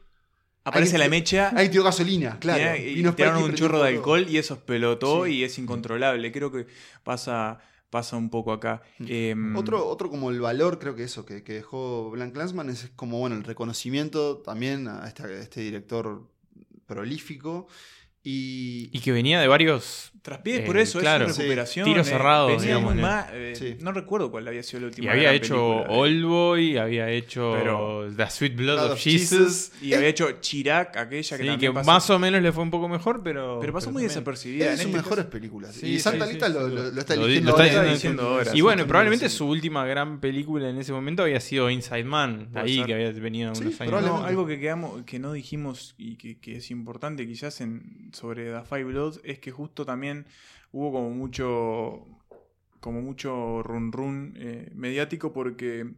[0.68, 2.76] aparece Ahí la mecha Ahí tiró gasolina, claro.
[2.76, 5.32] Y Vino Spike tiraron y un chorro de alcohol y eso explotó Sí.
[5.32, 6.30] y es incontrolable.
[6.32, 6.66] Creo que
[7.04, 7.58] pasa,
[7.90, 8.82] pasa un poco acá.
[8.98, 9.56] Em, Mm.
[9.56, 13.18] Otro, otro como el valor, creo que eso, que, que dejó Blank Landsman es como,
[13.18, 16.28] bueno, el reconocimiento también a este, a este director
[16.86, 17.66] prolífico.
[18.22, 20.10] Y, Y que venía de varios.
[20.26, 21.26] Traspié, Eh, por eso, claro.
[21.26, 21.84] es recuperación.
[21.84, 23.08] Tiros eh, cerrados, venía digamos, muy ¿no?
[23.32, 23.76] eh, Sí.
[23.80, 25.06] Recuerdo cuál había sido la última.
[25.06, 25.66] Y había gran hecho
[26.10, 29.72] Oldboy, había hecho Pero- The Sweet Blood, Blood of Jesus.
[29.80, 31.86] Y había hecho Chirac, aquella que Sí, que pasó.
[31.90, 33.58] más o menos le fue un poco mejor, pero.
[33.60, 34.64] pero pasó muy también- desapercibida.
[34.66, 35.74] es en de sus este mejores caso- películas.
[35.74, 37.92] Sí, y Santa sí, sí, lo, está Lo di- eligiendo lo está ahora.
[37.92, 38.50] diciendo ahora.
[38.54, 38.88] Y bueno, Sí.
[38.88, 43.12] probablemente su última gran película en ese momento había sido Inside Man, ahí que había
[43.12, 44.02] venido Sí, unos años.
[44.02, 48.50] No, algo que quedamos, que no dijimos y que, que es importante quizás en, sobre
[48.52, 50.15] The Five Bloods es que justo también
[50.72, 52.06] hubo como mucho
[52.80, 55.90] como mucho run run eh, mediático porque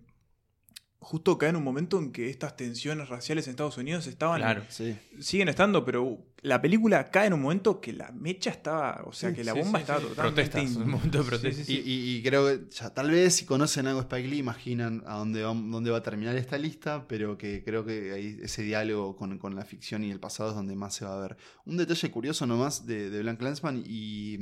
[1.01, 4.41] justo cae en un momento en que estas tensiones raciales en Estados Unidos estaban.
[4.41, 4.65] Claro.
[4.69, 4.97] Sí.
[5.21, 9.03] Siguen estando, pero la película cae en un momento que la mecha estaba.
[9.07, 10.07] O sea, Sí, que la sí, bomba sí, estaba sí.
[10.09, 10.43] totalmente.
[10.43, 11.65] Protestas, in- un momento de protesta.
[11.65, 11.91] Sí, sí, Y, sí.
[11.91, 15.15] y- y creo que ya, tal vez si conocen algo de Spike Lee, imaginan a
[15.19, 19.17] dónde va, dónde va a terminar esta lista, pero que creo que ahí ese diálogo
[19.17, 21.37] con, con la ficción y el pasado es donde más se va a ver.
[21.65, 24.37] Un detalle curioso nomás de, de Blank Landsman y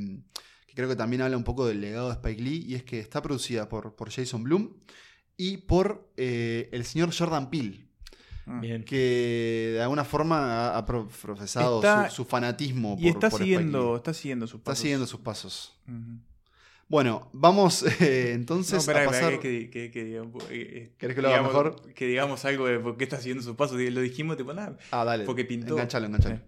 [0.67, 2.99] que creo que también habla un poco del legado de Spike Lee, y es que
[2.99, 4.73] está producida por, por Jason Bloom
[5.37, 7.85] y por eh, el señor Jordan Peele.
[8.49, 8.59] Ah.
[8.61, 8.83] Bien.
[8.85, 13.29] que de alguna forma ha, ha pro- profesado Está- su, su fanatismo Y por, está
[13.29, 13.97] por Spike siguiendo, Lee.
[13.97, 14.81] está siguiendo sus Está pasos.
[14.81, 15.81] siguiendo sus pasos.
[16.87, 19.39] Bueno, vamos eh, entonces No, a pasar.
[19.41, 21.93] que, que- que digamos, eh, ¿Querés que lo haga digamos- mejor?
[21.93, 23.77] Que digamos algo de por qué está siguiendo sus pasos.
[23.81, 24.77] Lo dijimos, tipo, nada.
[24.91, 25.25] Ah, dale.
[25.25, 25.73] porque pintó.
[25.73, 26.37] Enganchalo, enganchalo.
[26.37, 26.41] Sí.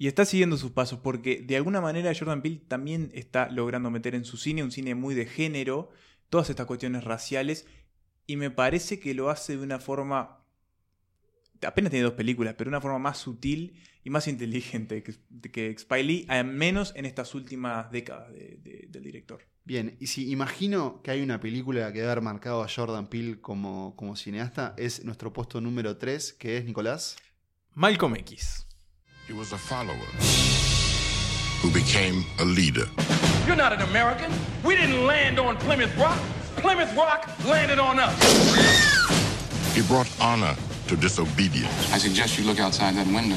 [0.00, 4.14] Y está siguiendo sus pasos porque de alguna manera Jordan Peele también está logrando meter
[4.14, 5.90] en su cine un cine muy de género,
[6.30, 7.66] todas estas cuestiones raciales,
[8.26, 10.44] y me parece que lo hace de una forma,
[11.62, 15.14] apenas tiene dos películas, pero de una forma más sutil y más inteligente que,
[15.50, 19.42] que Spike Lee, al menos en estas últimas décadas de- de- del director.
[19.64, 23.40] Bien, y si imagino que hay una película que debe haber marcado a Jordan Peele
[23.40, 27.16] como, como cineasta, es nuestro puesto número 3, que es Nicolás.
[27.74, 28.66] Malcolm X.
[29.28, 29.98] He was a follower
[31.60, 32.86] who became a leader.
[33.46, 34.32] You're not an American.
[34.64, 36.18] We didn't land on Plymouth Rock.
[36.56, 38.14] Plymouth Rock landed on us.
[39.74, 40.54] He brought honor
[40.86, 41.92] to disobedience.
[41.92, 43.36] I suggest you look outside that window.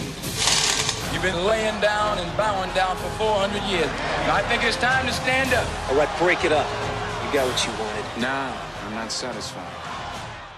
[1.14, 3.90] You've been laying down and bowing down for 400 years.
[4.30, 5.68] I think it's time to stand up.
[5.90, 6.68] All right, break it up.
[7.26, 8.22] You got what you wanted.
[8.22, 8.54] Nah,
[8.86, 9.91] I'm not satisfied.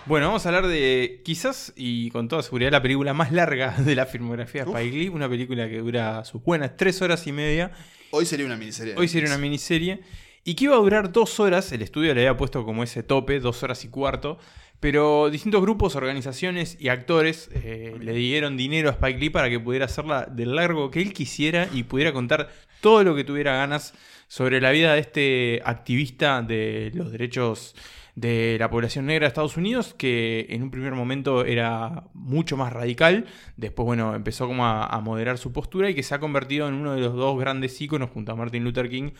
[0.05, 3.95] Bueno, vamos a hablar de quizás y con toda seguridad la película más larga de
[3.95, 4.71] la filmografía de.
[4.71, 7.71] Spike Lee, una película que dura sus buenas tres horas y media.
[8.11, 8.95] Hoy sería una miniserie.
[8.97, 10.01] Hoy sería una miniserie.
[10.43, 11.71] Y que iba a durar dos horas.
[11.71, 14.37] El estudio le había puesto como ese tope, dos horas y cuarto.
[14.81, 19.57] Pero distintos grupos, organizaciones y actores eh, le dieron dinero a Spike Lee para que
[19.57, 22.49] pudiera hacerla del largo que él quisiera y pudiera contar
[22.81, 23.93] todo lo que tuviera ganas
[24.27, 27.73] sobre la vida de este activista de los derechos
[28.15, 32.71] de la población negra de Estados Unidos, que en un primer momento era mucho más
[32.71, 33.25] radical,
[33.57, 36.93] después, bueno, empezó como a, moderar su postura y que se ha convertido en uno
[36.93, 39.11] de los dos grandes íconos junto a Martin Luther King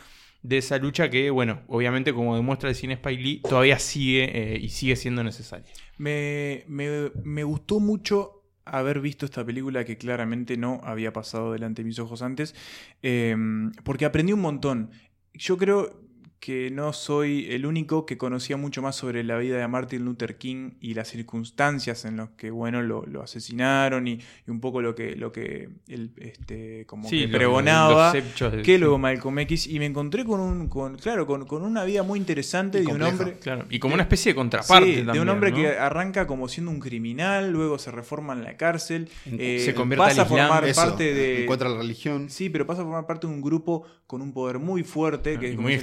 [0.42, 4.58] de esa lucha que, bueno, obviamente como demuestra el cine Spike Lee, todavía sigue eh,
[4.60, 5.66] y sigue siendo necesaria.
[5.96, 11.82] Me, me- me gustó mucho haber visto esta película que claramente no había pasado delante
[11.82, 12.54] de mis ojos antes,
[13.02, 13.34] eh,
[13.84, 14.90] porque aprendí un montón.
[15.34, 16.03] Yo creo
[16.44, 20.36] que no soy el único que conocía mucho más sobre la vida de Martin Luther
[20.36, 24.82] King y las circunstancias en las que, bueno, lo, lo asesinaron y, y un poco
[24.82, 29.78] lo que, lo que él, este, como que pregonaba del- que luego Malcolm X y
[29.78, 33.00] me encontré con un, con, claro, con, con una vida muy interesante Y de un
[33.00, 35.56] hombre Claro, y como una especie de contraparte Sí, de también, un hombre ¿no?
[35.56, 40.04] que arranca como siendo un criminal, luego se reforma en la cárcel, eh, se convierte
[40.04, 40.48] pasa a al Islam.
[40.48, 41.42] formar Eso, parte de...
[41.44, 42.28] Encuentra la religión.
[42.28, 45.46] Sí, pero pasa a formar parte de un grupo con un poder muy fuerte, que
[45.46, 45.82] y es como muy es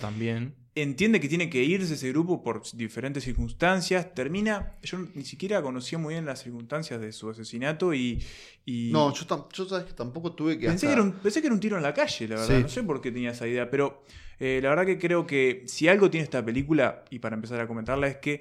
[0.00, 0.54] también.
[0.76, 4.14] Entiende que tiene que irse ese grupo por diferentes circunstancias.
[4.14, 4.76] Termina.
[4.82, 8.22] Yo ni siquiera conocía muy bien las circunstancias de su asesinato y.
[8.64, 10.66] y No, yo, tam- yo sabes que tampoco tuve que.
[10.68, 12.56] pensé, hasta- que era un, pensé que era un tiro en la calle, la verdad.
[12.56, 12.62] Sí.
[12.62, 14.04] No sé por qué tenía esa idea, pero
[14.38, 17.66] eh, la verdad que creo que si algo tiene esta película, y para empezar a
[17.66, 18.40] comentarla, es que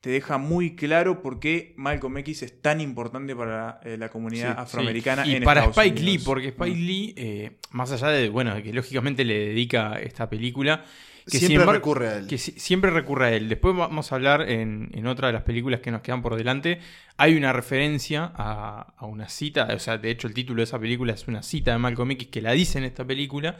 [0.00, 4.54] te deja muy claro por qué Malcolm X es tan importante para eh, la comunidad
[4.56, 6.86] Sí, afroamericana Y en para Estados Spike Lee, porque Spike Mm.
[6.86, 10.84] Lee, eh, más allá de, bueno, que lógicamente le dedica esta película,
[11.26, 12.26] que Siempre embargo- recurre a él.
[12.26, 13.48] Que si- siempre recurre a él.
[13.50, 16.80] Después vamos a hablar en, en otra de las películas que nos quedan por delante.
[17.18, 20.78] Hay una referencia a, a una cita, o sea, de hecho el título de esa
[20.80, 23.58] película es una cita de Malcolm X que la dice en esta película.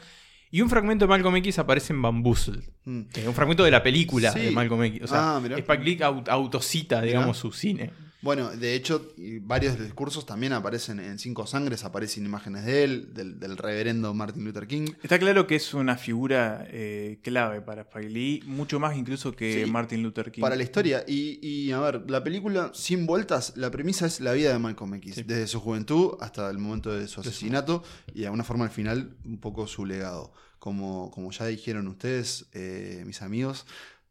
[0.50, 2.62] Y un fragmento de Malcolm X aparece en Bamboozled.
[2.84, 3.02] Mm.
[3.26, 4.40] Un fragmento de la película Sí.
[4.40, 5.02] de Malcolm X.
[5.04, 5.42] O sea, Ah.
[5.58, 7.40] Spike Lee aut- autocita, digamos, Mirá.
[7.40, 7.90] su cine.
[8.22, 13.40] Bueno, de hecho, varios discursos también aparecen en Cinco Sangres, aparecen imágenes de él, del,
[13.40, 14.88] del reverendo Martin Luther King.
[15.02, 19.64] Está claro que es una figura eh, clave para Spike Lee, mucho más incluso que
[19.64, 20.42] Sí, Martin Luther King.
[20.42, 21.02] Para la historia.
[21.08, 24.94] Y, y, a ver, la película, sin vueltas, la premisa es la vida de Malcolm
[24.94, 27.82] X, desde su juventud hasta el momento de su asesinato
[28.14, 30.32] y de alguna forma al final un poco su legado.
[30.58, 33.64] Como, como ya dijeron ustedes, eh, mis amigos,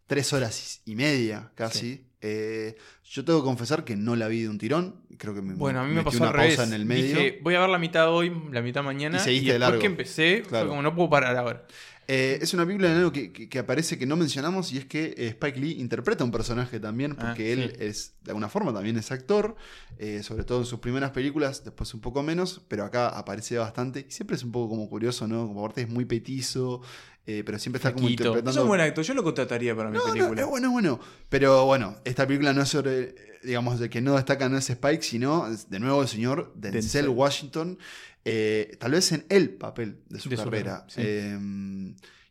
[0.08, 2.09] tres horas y media casi.
[2.22, 2.76] Eh,
[3.12, 4.96] yo tengo que confesar que no la vi de un tirón.
[5.18, 6.56] Creo que me, Bueno, a mí me pasó una al revés.
[6.58, 7.04] pausa en el medio.
[7.18, 9.18] Dije, voy a ver la mitad hoy, la mitad mañana.
[9.18, 9.80] Y Y, seguiste de después largo.
[9.82, 10.66] que empecé, Claro.
[10.66, 11.66] fue como no puedo parar ahora.
[12.12, 14.86] Eh, es una película de algo que, que- que aparece que no mencionamos y es
[14.86, 17.84] que eh, Spike Lee interpreta un personaje también, porque Ah, él sí.
[17.86, 19.56] es, de alguna forma, también es actor,
[20.00, 24.08] eh, sobre todo en sus primeras películas, después un poco menos, pero acá aparece bastante.
[24.10, 25.48] Y siempre es un poco como curioso, ¿no?
[25.48, 26.82] Como aparte es muy petizo,
[27.28, 28.50] eh, pero siempre está como interpretando.
[28.50, 30.42] Es un buen actor, yo lo contrataría para mi No, no, película.
[30.42, 31.00] es bueno, bueno.
[31.30, 33.14] Pero bueno, esta película no es sobre,
[33.44, 37.10] digamos, de que no destaca no es Spike, sino de nuevo el señor Denzel, Denzel.
[37.10, 37.78] Washington,
[38.26, 40.86] eh, tal vez en el papel de su De su carrera.
[40.88, 41.02] sí.
[41.04, 41.38] Eh,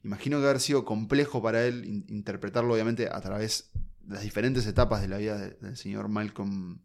[0.04, 3.70] imagino que haber sido complejo para él in- interpretarlo, obviamente, a través
[4.02, 6.78] de las diferentes etapas de la vida de- del señor Malcolm.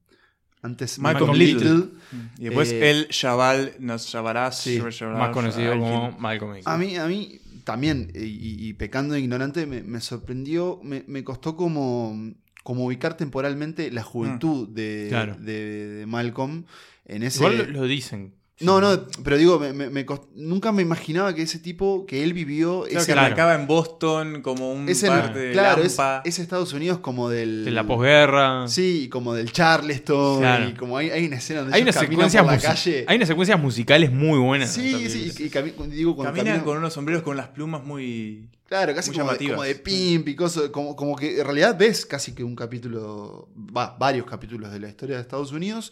[0.62, 1.70] Antes Malcolm Malcolm Little.
[1.76, 1.90] Little.
[2.38, 4.60] Y después Eh, el Chaval, nos llamarás.
[4.60, 6.68] Sí, Más conocido como Malcolm X.
[6.68, 11.56] A mí, a mí también, y, pecando de ignorante, me, me sorprendió, me, me costó
[11.58, 12.34] como,
[12.64, 15.36] como ubicar temporalmente la juventud de, Claro.
[15.38, 16.64] de- de Malcolm
[17.06, 17.40] en ese...
[17.40, 18.34] Igual lo dicen.
[18.64, 22.24] No, no, pero digo, me, me- me cost- nunca me imaginaba que ese tipo que
[22.24, 22.84] él vivió...
[22.84, 26.74] Claro, ese, que arrancaba en Boston como un ese- parte de claro, es, es Estados
[26.74, 27.66] Unidos como del...
[27.66, 28.68] De la posguerra.
[28.68, 30.40] Sí, como del Charleston.
[30.40, 30.70] Claro.
[30.70, 33.06] Y como hay, hay una escena donde Hay ellos por la calle.
[33.08, 34.78] hay unas secuencias musicales muy buenas.
[34.78, 37.50] en Sí, sí, y, y cami- digo, cuando Caminan caminan- con unos sombreros con las
[37.50, 38.48] plumas muy.
[38.68, 42.06] Claro, casi como de, como de pimp y cosas, como, como que en realidad ves
[42.08, 45.92] casi que un capítulo, va, varios capítulos de la historia de Estados Unidos.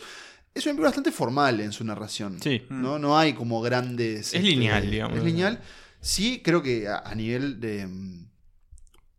[0.54, 2.42] Es una película bastante formal en su narración.
[2.42, 2.64] Sí.
[2.70, 3.00] ¿no?
[3.00, 4.34] no hay como grandes...
[4.34, 5.18] Es lineal, digamos.
[5.18, 5.62] Es lineal.
[6.02, 8.26] Sí, creo que a, a nivel de mm,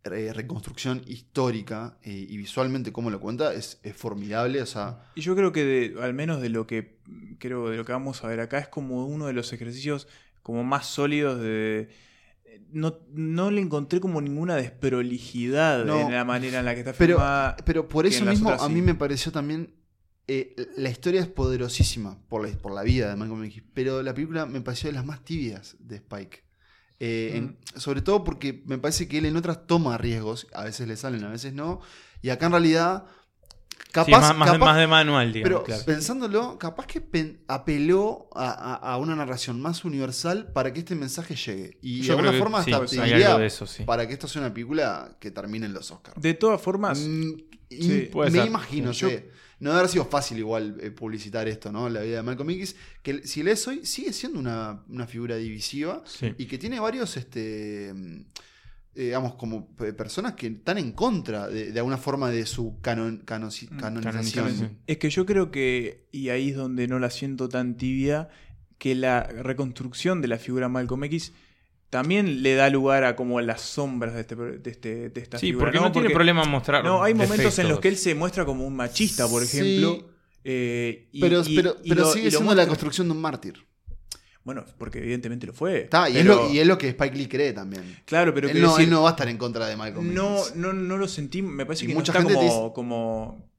[0.03, 4.61] re- reconstrucción histórica eh, y visualmente cómo lo cuenta es, es formidable.
[4.61, 6.97] O sea, Y yo creo que de- al menos de lo que
[7.39, 10.07] creo de lo que vamos a ver acá es como uno de los ejercicios
[10.43, 11.89] como más sólidos de
[12.71, 15.99] no, no le encontré como ninguna desprolijidad No.
[16.01, 17.55] en la manera en la que está Pero, filmada.
[17.65, 18.73] pero por que eso mismo otras a sí.
[18.73, 19.73] mí me pareció también.
[20.27, 24.13] Eh, la historia es poderosísima por la, por la vida de Malcolm X, pero la
[24.13, 26.43] película me pareció de las más tibias de Spike.
[26.99, 27.37] Eh, Mm.
[27.37, 30.95] en- sobre todo porque me parece que él en otras toma riesgos, a veces le
[30.95, 31.81] salen, a veces no,
[32.21, 33.05] y acá en realidad.
[33.91, 35.43] Capaz, Sí, más, de, capaz- más de manual, digamos.
[35.59, 35.83] pero claro.
[35.85, 40.95] pensándolo, capaz que pen- apeló a, a- a una narración más universal para que este
[40.95, 41.77] mensaje llegue.
[41.81, 43.83] Y Yo de alguna forma sí, hasta pues te hay diría algo de eso, sí.
[43.83, 46.19] para que esto sea una película que termine en los Oscars.
[46.19, 47.33] De todas formas, Mm,
[48.11, 48.47] puede me ser.
[48.47, 49.09] imagino, Yo-
[49.63, 51.89] no debe haber sido fácil igual eh, publicitar esto, ¿no?
[51.89, 56.03] La vida de Malcolm X, que si lees hoy sigue siendo una, una figura divisiva
[56.05, 56.33] Sí.
[56.37, 58.21] y que tiene varios, este, mm,
[58.95, 62.79] eh, digamos, como pe- personas que están en contra de, de alguna forma de su
[62.81, 64.43] canon, canosi- Mm, canonización.
[64.45, 64.77] canonización.
[64.85, 68.29] es que yo creo que, y ahí es donde no la siento tan tibia,
[68.77, 71.31] que la reconstrucción de la figura Malcolm X
[71.93, 75.45] también le da lugar a como las sombras de, este, de, este, de esta Sí,
[75.47, 75.65] figura.
[75.67, 76.83] porque no, tiene problema en mostrar.
[76.83, 79.59] No, hay momentos en los que él se muestra como un machista, por Sí.
[79.59, 80.09] ejemplo.
[80.43, 83.21] eh, y- Pero, y- pero, y pero lo- sigue siendo la muestra- construcción de un
[83.21, 83.65] mártir.
[84.43, 85.83] Bueno, porque evidentemente lo fue.
[85.83, 87.99] Está, y, es lo, y es lo que Spike Lee cree también.
[88.05, 90.39] Claro, pero él, no, decir, él no va a estar en contra de Malcolm no,
[90.39, 90.55] X.
[90.57, 91.41] no, no lo sentí.
[91.41, 93.49] Me parece Y que no mucha está gente como, dice- como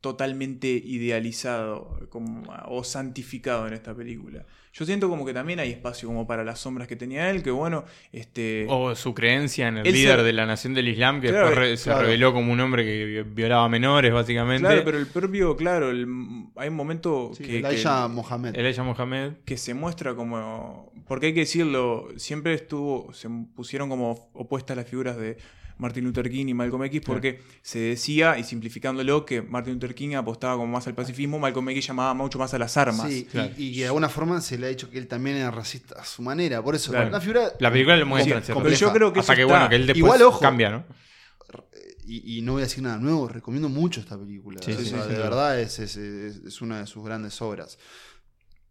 [0.00, 4.46] totalmente idealizado como, o santificado en esta película.
[4.72, 7.50] Yo siento como que también hay espacio como para las sombras que tenía él, que
[7.50, 8.66] bueno, este...
[8.68, 11.68] O su creencia en el se- líder de la nación del Islam, que Claro, después
[11.70, 12.02] re- se claro.
[12.02, 14.66] reveló como un hombre que vi- violaba menores, básicamente.
[14.66, 16.06] Claro, pero el propio, claro, el-
[16.54, 18.56] hay un momento Sí, que, Elijah que- Mohamed.
[18.56, 19.32] Elijah Mohamed.
[19.44, 20.92] que se muestra como.
[21.08, 23.12] Porque hay que decirlo, siempre estuvo.
[23.12, 25.36] Se pusieron como opuestas las figuras de
[25.80, 30.14] Martin Luther King y Malcolm X porque se decía, y simplificándolo, que Martin Luther King
[30.14, 33.08] apostaba como más al pacifismo, Malcolm X llamaba mucho más a las armas.
[33.08, 33.52] Sí, y- claro.
[33.56, 36.22] y, de alguna forma se le ha dicho que él también era racista a su
[36.22, 36.62] manera.
[36.62, 37.08] Por eso, Claro.
[37.08, 37.52] una figura.
[37.58, 38.40] La película lo muestra.
[38.40, 40.40] Pero yo creo que Hasta eso que está- bueno, que él después Igual, ojo.
[40.40, 40.84] cambia, ¿no?
[42.06, 44.60] Y, y no voy a decir nada nuevo, recomiendo mucho esta película.
[44.64, 45.22] Sí, O sí, sea, sí, de sí.
[45.22, 47.78] verdad es, es- es- es una de sus grandes obras.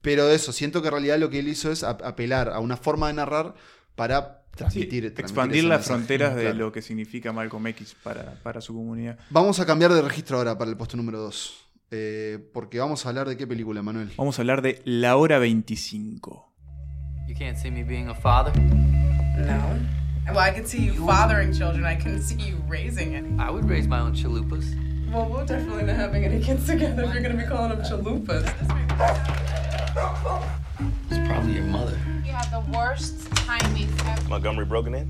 [0.01, 2.77] Pero eso, siento que en realidad lo que él hizo es ap- apelar a una
[2.77, 3.55] forma de narrar
[3.95, 5.01] para transmitir.
[5.13, 5.95] transmitir Expandir las mensaje.
[5.97, 6.57] fronteras de Claro.
[6.57, 9.17] lo que significa Malcolm X para, para su comunidad.
[9.29, 11.65] Vamos a cambiar de registro ahora para el puesto número 2.
[12.53, 14.11] porque vamos a hablar de qué película, Manuel.
[14.15, 16.53] Vamos a hablar de La Hora 25.
[17.27, 18.51] You can't see me being a father.
[18.61, 20.33] No.
[20.33, 21.85] Well, I could see you fathering children.
[21.85, 23.29] I couldn't see you raising any.
[23.39, 24.65] I would raise my own chalupas.
[25.11, 27.81] Well, we're definitely not having any kids together if you're going to be calling them
[27.83, 28.45] chalupas.
[31.09, 31.97] It's probably your mother.
[32.25, 34.29] You have the worst timing ever.
[34.29, 35.07] Montgomery broken in?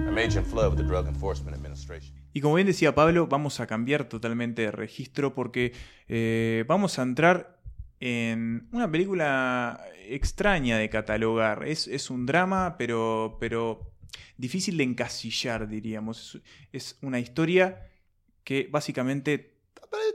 [0.00, 2.12] I'm Agent Flood with the Drug Enforcement Administration.
[2.32, 5.74] Y como bien decía Pablo, vamos a cambiar totalmente de registro porque
[6.08, 7.60] eh, vamos a entrar
[8.00, 11.68] en una película extraña de catalogar.
[11.68, 13.92] Es, es un drama, pero, pero
[14.38, 16.40] difícil de encasillar, diríamos.
[16.72, 17.88] Es, es una historia
[18.42, 19.51] que básicamente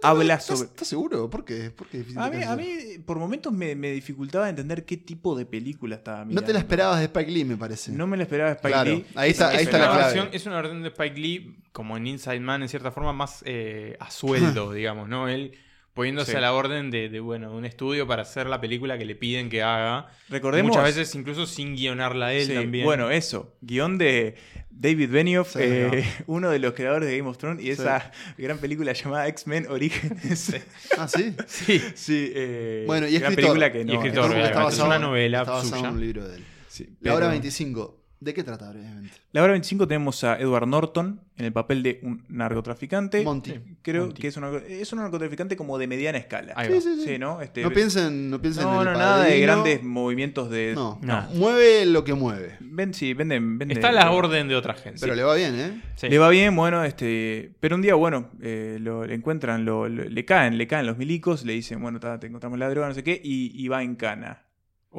[0.01, 0.69] habla ¿Estás, sobre...
[0.69, 1.29] ¿Estás seguro?
[1.29, 1.71] ¿Por qué?
[1.71, 2.87] ¿Por qué es difícil A mí, a entender?
[2.97, 6.47] mí, por momentos me, me dificultaba entender qué tipo de película estaba No mirando.
[6.47, 7.91] te la esperabas de Spike Lee, me parece.
[7.91, 9.05] No me la esperaba de Spike Claro, Lee.
[9.15, 10.03] ahí está, ahí es, está una la clave.
[10.13, 13.41] versión, es una versión de Spike Lee, como en Inside Man, en cierta forma, más
[13.45, 15.27] eh, a sueldo, digamos, ¿no?
[15.27, 15.53] Él
[15.97, 16.37] poniéndose Sí.
[16.37, 19.49] a la orden de, de, bueno, un estudio para hacer la película que le piden
[19.49, 20.07] que haga.
[20.29, 22.85] Recordemos- Muchas veces incluso sin guionarla él Sí, también.
[22.85, 23.53] Bueno, eso.
[23.59, 24.35] Guión de
[24.69, 27.71] David Benioff, Sí, eh, uno de los creadores de Game of Thrones, y Sí.
[27.71, 30.55] esa gran película llamada X-Men Orígenes.
[30.97, 31.33] Ah, sí.
[31.47, 31.81] sí.
[31.95, 32.31] sí.
[32.33, 33.53] eh, Bueno, y gran escritor.
[33.57, 33.93] película que no.
[33.93, 34.55] Y escritor, Está obviamente.
[34.59, 35.89] basado- es una novela está basado suya.
[35.89, 36.43] en un libro de él.
[36.67, 37.96] Sí, La hora pero- 25.
[38.19, 39.11] ¿De qué trata brevemente?
[39.31, 43.23] La hora 25 tenemos a Edward Norton en el papel de un narcotraficante.
[43.23, 43.53] Monty.
[43.83, 44.21] Creo Monty.
[44.21, 46.55] que es un, es un narcotraficante como de mediana escala.
[46.65, 47.19] Sí, sí, sí.
[47.19, 47.41] ¿no?
[47.41, 50.73] Este, No piensen, no piensen no, en el no, nada de grandes movimientos de.
[50.73, 51.27] No, No.
[51.35, 52.57] mueve lo que mueve.
[52.59, 53.59] Ven, sí, venden.
[53.59, 54.99] venden- Está a la orden de otra gente.
[54.99, 55.81] Pero le va bien, ¿eh?
[55.95, 56.09] Sí.
[56.09, 60.05] Le va bien, bueno, este, pero un día, bueno, eh, lo, le encuentran, lo, lo-
[60.05, 62.93] le caen, le caen los milicos, le dicen, bueno, ta, te encontramos la droga, no
[62.95, 64.43] sé qué, y, y va en cana.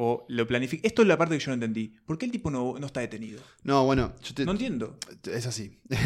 [0.01, 0.87] O lo planifica.
[0.87, 1.93] Esto es la parte que yo no entendí.
[2.05, 3.41] ¿Por qué el tipo no, no está detenido?
[3.63, 4.97] No, bueno, yo te- No entiendo.
[5.29, 5.77] es así.
[5.89, 5.99] ¿Cómo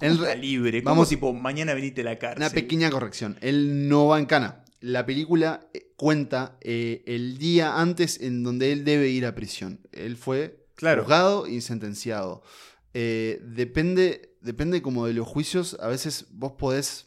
[0.00, 0.82] En está re- libre?
[0.82, 2.38] ¿Cómo vamos- tipo, mañana venite a la cárcel?
[2.42, 3.36] Una pequeña corrección.
[3.40, 4.64] Él no va en cana.
[4.80, 9.78] La película eh, cuenta eh, el día antes en donde él debe ir a prisión.
[9.92, 11.02] Él fue Claro.
[11.02, 12.42] juzgado y sentenciado.
[12.94, 15.76] Eh, depende, depende como de los juicios.
[15.80, 17.06] A veces vos podés.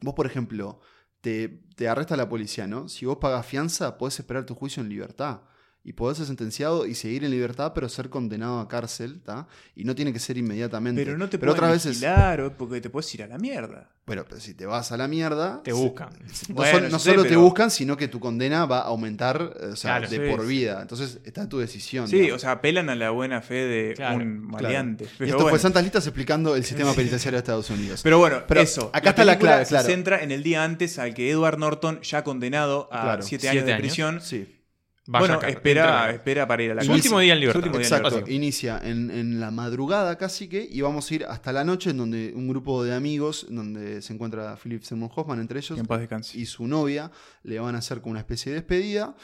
[0.00, 0.80] Vos, por ejemplo,
[1.20, 2.88] te, te arresta la policía, ¿no?
[2.88, 5.40] Si vos pagas fianza, podés esperar tu juicio en libertad.
[5.84, 9.48] Y podés ser sentenciado y seguir en libertad, pero ser condenado a cárcel, ¿tá?
[9.74, 11.04] Y no tiene que ser inmediatamente.
[11.04, 12.00] Pero no te pero otras veces.
[12.04, 13.90] o porque te puedes ir a la mierda.
[14.06, 15.60] Bueno, pero si te vas a la mierda.
[15.64, 16.10] Te buscan.
[16.48, 18.82] No, Bueno, sol- yo no sé, solo te buscan, sino que tu condena va a
[18.86, 20.82] aumentar eh, o sea, Claro, de sí, por vida.
[20.82, 22.06] Entonces está tu decisión.
[22.06, 22.36] Sí, digamos.
[22.36, 24.62] o sea, apelan a la buena fe de Claro, un Claro.
[24.62, 25.04] maleante.
[25.18, 25.50] Y esto bueno.
[25.50, 28.00] fue Santas Listas explicando el sistema penitenciario de Estados Unidos.
[28.04, 28.90] Pero bueno, Pero eso.
[28.92, 29.84] acá está la clave, claro.
[29.84, 33.22] Se centra en el día antes al que Edward Norton, ya condenado a Claro.
[33.22, 33.82] siete Siete años de años.
[33.82, 34.58] prisión, sí.
[35.08, 37.60] Vaya bueno, espera, espera para ir a la Su último día en libertad.
[37.60, 38.08] Su último día en Exacto.
[38.10, 38.32] libertad.
[38.32, 41.96] Inicia en, en la madrugada casi que y vamos a ir hasta la noche en
[41.96, 45.80] donde un grupo de amigos, en donde se encuentra Philip Seymour Hoffman entre ellos Que
[45.80, 46.38] en paz descanse.
[46.38, 47.10] y su novia,
[47.42, 49.16] le van a hacer como una especie de despedida.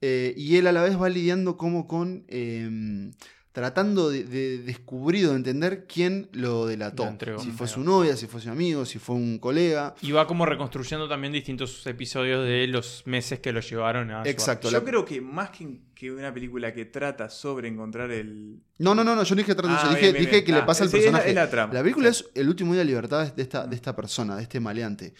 [0.00, 2.24] eh, y él a la vez va lidiando como con...
[2.28, 3.10] eh,
[3.54, 7.04] tratando de, de descubrir o de entender quién lo delató.
[7.04, 7.38] Lo entregó.
[7.38, 9.94] si fue su novia, si fue su amigo, si fue un colega.
[10.02, 14.24] Y va como reconstruyendo también distintos episodios de los meses que lo llevaron a.
[14.24, 14.68] su Exacto.
[14.70, 18.58] Yo la- creo que más que, que una película que trata sobre encontrar el.
[18.78, 20.44] No, no, no, no, yo no dije trato Ah, yo dije, bien, bien, dije bien.
[20.46, 21.28] que le Ah, pasa al sí, es la- personaje.
[21.30, 21.72] es la trama.
[21.80, 22.24] película Sí.
[22.34, 25.14] es el último día de libertad de esta, de esta persona, de este maleante.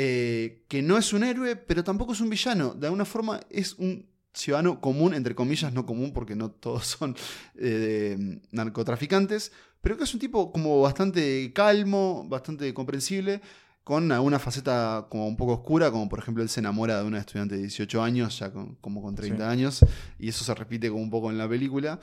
[0.00, 2.74] eh, que no es un héroe, pero tampoco es un villano.
[2.74, 7.16] De alguna forma es un ciudadano común, entre comillas, no común, porque no todos son
[7.56, 13.40] eh, de narcotraficantes, pero que es un tipo como bastante calmo, bastante comprensible.
[13.84, 17.20] Con alguna faceta como un poco oscura, como por ejemplo él se enamora de una
[17.20, 19.50] estudiante de 18 años, ya con- como con 30 Sí.
[19.50, 19.80] años,
[20.18, 21.98] y eso se repite como un poco en la película.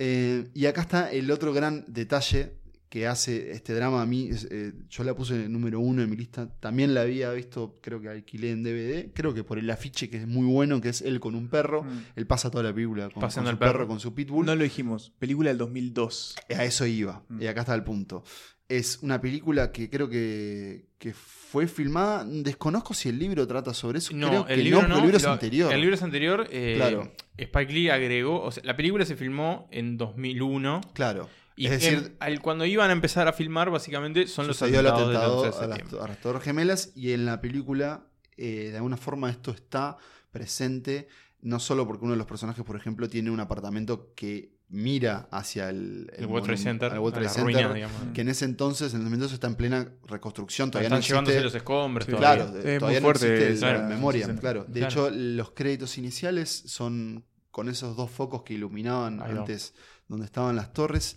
[0.00, 2.54] Eh, y acá está el otro gran detalle
[2.88, 4.28] que hace este drama a mí.
[4.30, 6.48] es, eh, yo la puse número uno en mi lista.
[6.60, 9.12] También la había visto, creo que alquilé en DVD.
[9.12, 11.82] Creo que por el afiche que es muy bueno, que es él con un perro.
[11.84, 12.04] Mm.
[12.16, 13.72] Él pasa toda la película con, Paseando con su perro.
[13.72, 14.46] perro, con su pitbull.
[14.46, 15.12] No lo dijimos.
[15.18, 16.36] Película del 2002.
[16.56, 17.22] A eso iba.
[17.28, 17.42] Mm.
[17.42, 18.24] Y acá está el punto.
[18.70, 22.24] Es una película que creo que, que fue filmada.
[22.26, 24.14] Desconozco si el libro trata sobre eso.
[24.14, 25.72] No, creo que el libro no, el libro es lo- anterior.
[25.72, 26.46] El libro es anterior.
[26.50, 27.12] eh, Claro.
[27.38, 28.42] Spike Lee agregó.
[28.42, 30.80] O sea, la película se filmó en 2001.
[30.92, 31.28] Claro.
[31.58, 34.80] Y es decir, en- al- cuando iban a empezar a filmar, básicamente son los sucedió
[34.80, 36.04] el atentados del atentado 11 de a las, septiembre.
[36.04, 38.04] a las Torres Gemelas y en la película
[38.36, 39.96] eh, de alguna forma esto está
[40.30, 41.08] presente
[41.40, 45.70] no solo porque uno de los personajes por ejemplo tiene un apartamento que mira hacia
[45.70, 47.96] el, El World Trade Center, al World Trade Center, ruina, digamos.
[48.12, 51.36] que en ese entonces en el momento está en plena reconstrucción todavía Están no llevándose
[51.38, 52.04] existe- los escombros.
[52.06, 52.44] Sí, todavía.
[52.44, 54.64] Claro, muy todavía fuerte no existe esa- la esa memoria, claro.
[54.68, 54.92] De Claro.
[55.06, 59.74] hecho, los créditos iniciales son con esos dos focos que iluminaban antes
[60.06, 61.16] donde estaban las torres.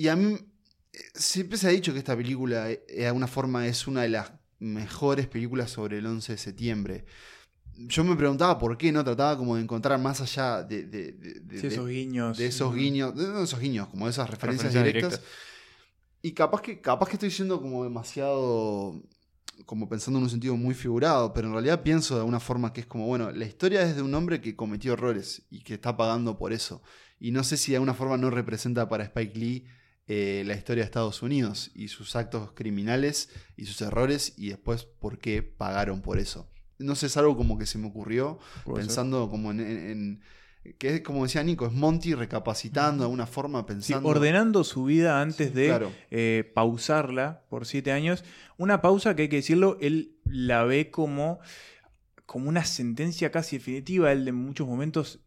[0.00, 0.32] Y a mí
[0.92, 4.08] eh, siempre se ha dicho que esta película, eh, de alguna forma, es una de
[4.08, 7.04] las mejores películas sobre el 11 de septiembre.
[7.76, 11.40] Yo me preguntaba por qué no trataba como de encontrar más allá de, de- de-
[11.40, 12.38] de- Sí, esos guiños.
[12.38, 15.30] de esos guiños, de no esos guiños, como de esas referencias, Referencias directas.
[16.22, 19.02] Y capaz que, capaz que estoy siendo como demasiado,
[19.66, 22.80] como pensando en un sentido muy figurado, pero en realidad pienso de alguna forma que
[22.80, 25.94] es como, bueno, la historia es de un hombre que cometió errores y que está
[25.98, 26.82] pagando por eso.
[27.18, 29.66] Y no sé si de alguna forma no representa para Spike Lee
[30.06, 34.84] eh, la historia de Estados Unidos y sus actos criminales y sus errores y después
[34.84, 36.48] por qué pagaron por eso.
[36.78, 38.74] No sé, es algo como que se me ocurrió ser.
[38.74, 40.20] pensando como en, en- en-
[40.78, 44.08] que es como decía Nico, es Monty recapacitando de alguna forma, Sí, pensando.
[44.08, 45.90] ordenando su vida antes de claro.
[46.10, 48.24] eh, pausarla por siete años.
[48.58, 51.38] Una pausa que hay que decirlo, él la ve como,
[52.26, 54.12] como una sentencia casi definitiva.
[54.12, 55.20] Él en muchos momentos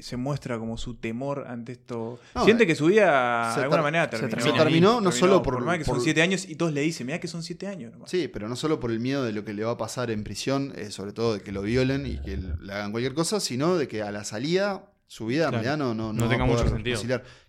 [0.00, 2.20] se muestra como su temor ante esto.
[2.34, 4.28] No, Siente eh, que su vida se de alguna manera se terminó.
[4.36, 4.52] terminó.
[4.56, 7.06] Se terminó no solo por- más que son por- siete años y todos le dicen,
[7.06, 7.92] mira que son siete años.
[7.92, 8.10] nomás".
[8.10, 10.24] Sí, pero no solo por el miedo de lo que le va a pasar en
[10.24, 13.76] prisión, eh, sobre todo de que lo violen y que le hagan cualquier cosa, sino
[13.76, 15.62] de que a la salida su vida Claro.
[15.64, 17.00] realidad no, no, No a tenga mucho sentido.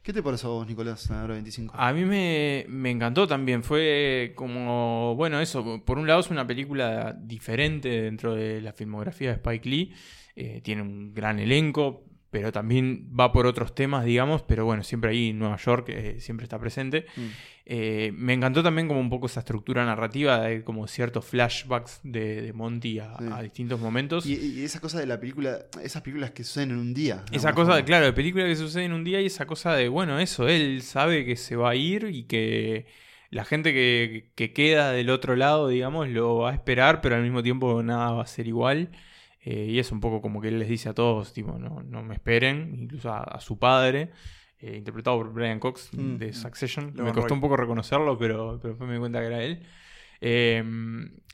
[0.02, 1.76] ¿Qué te parece a vos, Nicolás, la hora 25?
[1.78, 3.62] A mí me, me encantó también.
[3.64, 5.84] Fue como, bueno, eso.
[5.86, 9.94] Por un lado es una película diferente dentro de la filmografía de Spike Lee.
[10.36, 14.42] Eh, tiene un gran elenco, pero también va por otros temas, digamos.
[14.44, 17.06] Pero bueno, siempre ahí en Nueva York eh, siempre está presente.
[17.16, 17.22] Mm.
[17.66, 22.42] Eh, me encantó también como un poco esa estructura narrativa de como ciertos flashbacks de,
[22.42, 23.26] de Monty a, Sí.
[23.32, 24.26] a distintos momentos.
[24.26, 27.24] Y, y esa cosa de la película, esas películas que suceden en un día.
[27.30, 27.86] de Esa cosa, forma.
[27.86, 30.82] claro, de película que sucede en un día y esa cosa de, bueno, eso, él
[30.82, 32.88] sabe que se va a ir y que
[33.30, 37.22] la gente que, que queda del otro lado, digamos, lo va a esperar, pero al
[37.24, 38.90] mismo tiempo nada va a ser igual.
[39.44, 42.04] Eh, y es un poco como que él les dice a todos, tipo, no, no
[42.04, 44.12] me esperen, incluso a, a su padre,
[44.60, 46.18] eh, interpretado por Brian Cox Mm.
[46.18, 46.92] de Succession.
[46.96, 47.36] Logan me costó Roy.
[47.38, 49.64] un poco reconocerlo, pero, pero después me di cuenta que era él.
[50.22, 50.64] Eh,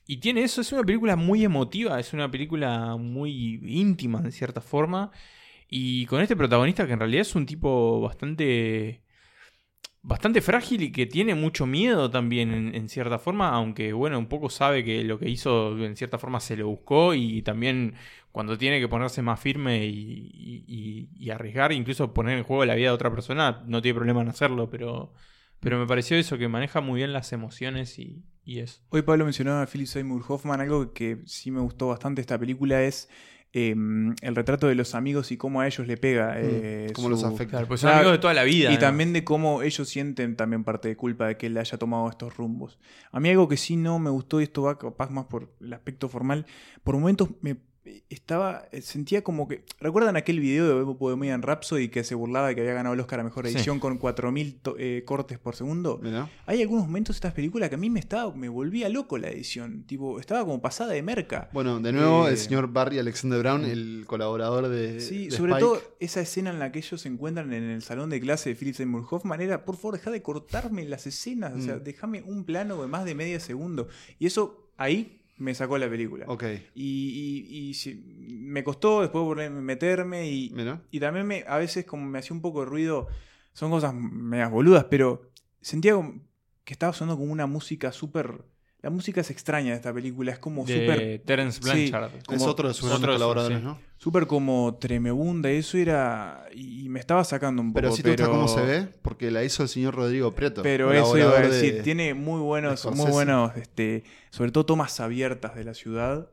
[0.09, 4.61] y tiene eso, es una película muy emotiva, es una película muy íntima en cierta
[4.61, 5.11] forma.
[5.69, 9.01] Y con este protagonista que en realidad es un tipo bastante.
[10.07, 14.49] Bastante frágil y que tiene mucho miedo también en, cierta forma, aunque bueno, un poco
[14.49, 17.95] sabe que lo que hizo en cierta forma se lo buscó y también
[18.31, 20.63] cuando tiene que ponerse más firme y,
[21.19, 24.29] y- arriesgar, incluso poner en juego la vida de otra persona, no tiene problema en
[24.29, 25.11] hacerlo, pero,
[25.59, 28.81] pero me pareció eso, que maneja muy bien las emociones y, y eso.
[28.89, 32.81] Hoy Pablo mencionaba a Philip Seymour Hoffman, algo que sí me gustó bastante esta película
[32.81, 33.09] es
[33.53, 33.75] eh,
[34.21, 36.35] el retrato de los amigos y cómo a ellos le pega.
[36.37, 37.51] eh, cómo los afecta.
[37.51, 38.71] Claro, pues son amigos de toda la vida.
[38.71, 42.09] Y también de cómo ellos sienten también parte de culpa de que él haya tomado
[42.09, 42.77] estos rumbos.
[43.11, 45.73] A mí algo que sí no me gustó, y esto va capaz más por el
[45.73, 46.45] aspecto formal,
[46.83, 47.57] por momentos me
[48.09, 52.55] estaba, eh, sentía como que, ¿recuerdan aquel video de Bohemian Rhapsody que se burlaba de
[52.55, 53.53] que había ganado el Oscar a Mejor Sí.
[53.55, 55.99] Edición con 4.000 to- eh, cortes por segundo?
[56.01, 56.29] Mirá.
[56.45, 59.29] Hay algunos momentos de estas películas que a mí me estaba, me volvía loco la
[59.29, 61.49] edición, tipo, estaba como pasada de merca.
[61.53, 64.99] Bueno, de nuevo, Eh, el señor Barry Alexander Brown, el colaborador de.
[65.01, 65.59] Sí, de sobre Spike.
[65.67, 68.55] todo esa escena en la que ellos se encuentran en el salón de clase de
[68.55, 71.83] Philip Seymour Hoffman era, por favor, deja de cortarme las escenas, o sea, Mm.
[71.83, 73.87] déjame un plano de más de medio segundo.
[74.19, 76.25] Y eso ahí me sacó la película.
[76.27, 76.43] Ok.
[76.75, 80.53] Y, y- y me costó después volver meterme y,
[80.91, 83.07] y también me, a veces como me hacía un poco de ruido,
[83.53, 85.29] son cosas medias boludas, pero
[85.61, 86.21] sentía como
[86.63, 88.43] que estaba sonando como una música súper...
[88.83, 91.19] La música es extraña de esta película, es como súper...
[91.25, 92.11] Terence sí, Blanchard.
[92.17, 93.63] Es como- otro de sus grandes otro de sus- colaboradores, sí.
[93.65, 93.79] ¿no?
[93.99, 98.03] súper como tremebunda y eso era y, y me estaba sacando un poco Pero si
[98.03, 100.61] te gusta cómo se ve, porque la hizo el señor Rodrigo Prieto.
[100.61, 104.67] pero eso iba a de- decir tiene muy buenos de muy buenos este sobre todo
[104.67, 106.29] tomas abiertas de la ciudad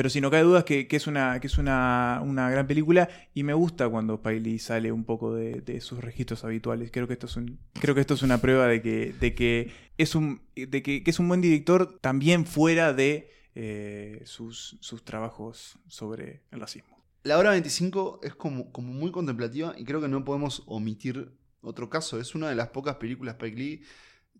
[0.00, 3.42] pero si no cabe duda que, es una que es una, una gran película y
[3.42, 7.38] me gusta cuando Lee sale un poco de, sus registros habituales creo que esto es
[7.74, 11.10] creo que esto es una prueba de que de que es un de que, que
[11.10, 17.36] es un buen director también fuera de eh, sus, sus trabajos sobre el racismo La
[17.36, 21.30] hora 25 es como, como muy contemplativa y creo que no podemos omitir
[21.60, 22.18] otro caso.
[22.18, 23.82] Es una de las pocas películas Spike Lee,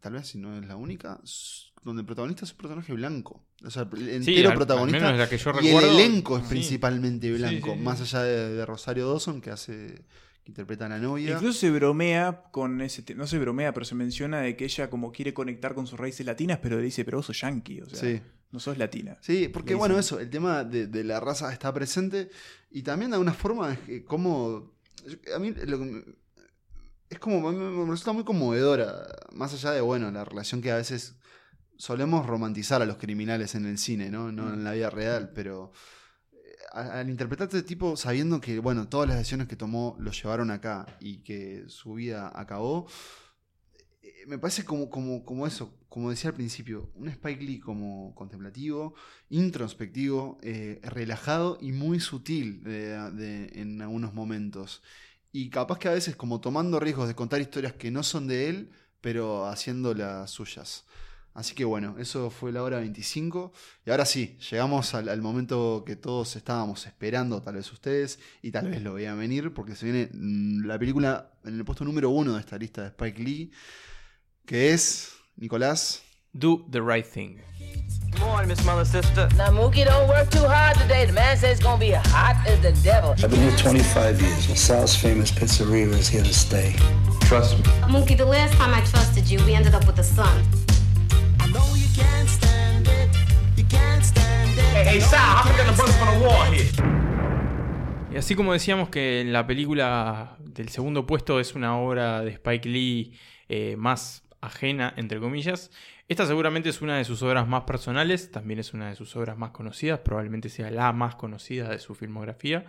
[0.00, 1.20] tal vez si no es la única,
[1.82, 3.42] donde el protagonista es un personaje blanco.
[3.64, 5.00] O sea, el entero al protagonista.
[5.00, 6.48] menos la que yo y el elenco es sí.
[6.50, 7.84] principalmente Sí, blanco, sí, sí.
[7.84, 10.04] más allá de, de Rosario Dawson, que hace.
[10.44, 11.32] que interpreta a la novia.
[11.34, 13.02] Incluso se bromea con ese.
[13.14, 16.24] No se bromea, pero se menciona de que ella como quiere conectar con sus raíces
[16.26, 18.20] latinas, pero le dice, pero vos sos yankee, o sea, Sí.
[18.50, 19.16] no sos latina.
[19.20, 22.30] Sí, porque bueno, eso, el tema de, de la raza está presente
[22.70, 24.72] y también de alguna forma es que como...
[25.34, 26.04] A mí lo que me-
[27.08, 31.16] es como, me resulta muy conmovedora, más allá de, bueno, la relación que a veces
[31.80, 34.30] solemos romantizar a los criminales en el cine, ¿no?
[34.30, 35.72] No en la vida real, pero
[36.32, 36.36] eh,
[36.72, 40.50] al interpretar a este tipo sabiendo que, bueno, todas las decisiones que tomó lo llevaron
[40.50, 42.86] acá y que su vida acabó,
[44.02, 48.14] eh, me parece como, como, como eso, como decía al principio, un Spike Lee como
[48.14, 48.94] contemplativo,
[49.30, 54.82] introspectivo, eh, relajado y muy sutil de- de- en algunos momentos.
[55.32, 58.48] Y capaz que a veces como tomando riesgos de contar historias que no son de
[58.48, 58.70] él,
[59.00, 60.84] pero haciendo las suyas.
[61.32, 63.52] Así que bueno, eso fue la hora 25.
[63.86, 68.50] Y ahora sí, llegamos al, al momento que todos estábamos esperando, tal vez ustedes, y
[68.50, 72.10] tal vez lo vean venir, porque se viene mm, la película en el puesto número
[72.10, 73.52] uno de esta lista de Spike Lee,
[74.44, 76.02] que es, Nicolás,
[76.32, 77.40] Do the right thing.
[78.12, 79.28] Good morning, Miss Mother Sister.
[79.36, 81.04] Now, Mookie, don't work too hard today.
[81.04, 83.16] The man says it's gonna be hot as the devil.
[83.18, 84.48] I've been here 25 years.
[84.48, 86.76] LaSalle's famous pizzeria is here to stay.
[87.22, 87.64] Trust me.
[87.90, 90.44] Mookie, the last time I trusted you, we ended up with a son.
[98.12, 102.68] Y así como decíamos que la película del segundo puesto es una obra de Spike
[102.68, 103.18] Lee
[103.48, 105.70] eh, más ajena, entre comillas,
[106.10, 109.38] esta seguramente es una de sus obras más personales, también es una de sus obras
[109.38, 112.64] más conocidas, probablemente sea la más conocida de su filmografía.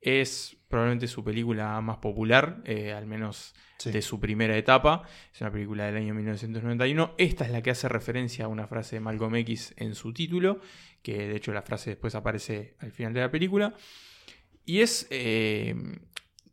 [0.00, 3.54] Es probablemente su película más popular, eh, al menos
[3.84, 5.02] de su primera etapa.
[5.30, 7.14] Es una película del año 1991.
[7.18, 10.60] Esta es la que hace referencia a una frase de Malcolm X en su título,
[11.02, 13.74] que de hecho la frase después aparece al final de la película.
[14.64, 15.74] Y es eh,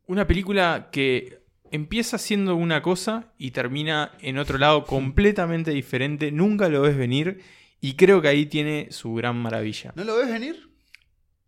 [0.06, 6.30] una película que empieza siendo una cosa y termina en otro lado completamente diferente.
[6.34, 7.40] Nunca lo ves venir
[7.80, 9.94] y creo que ahí tiene su gran maravilla.
[9.96, 10.69] ¿No lo ves venir?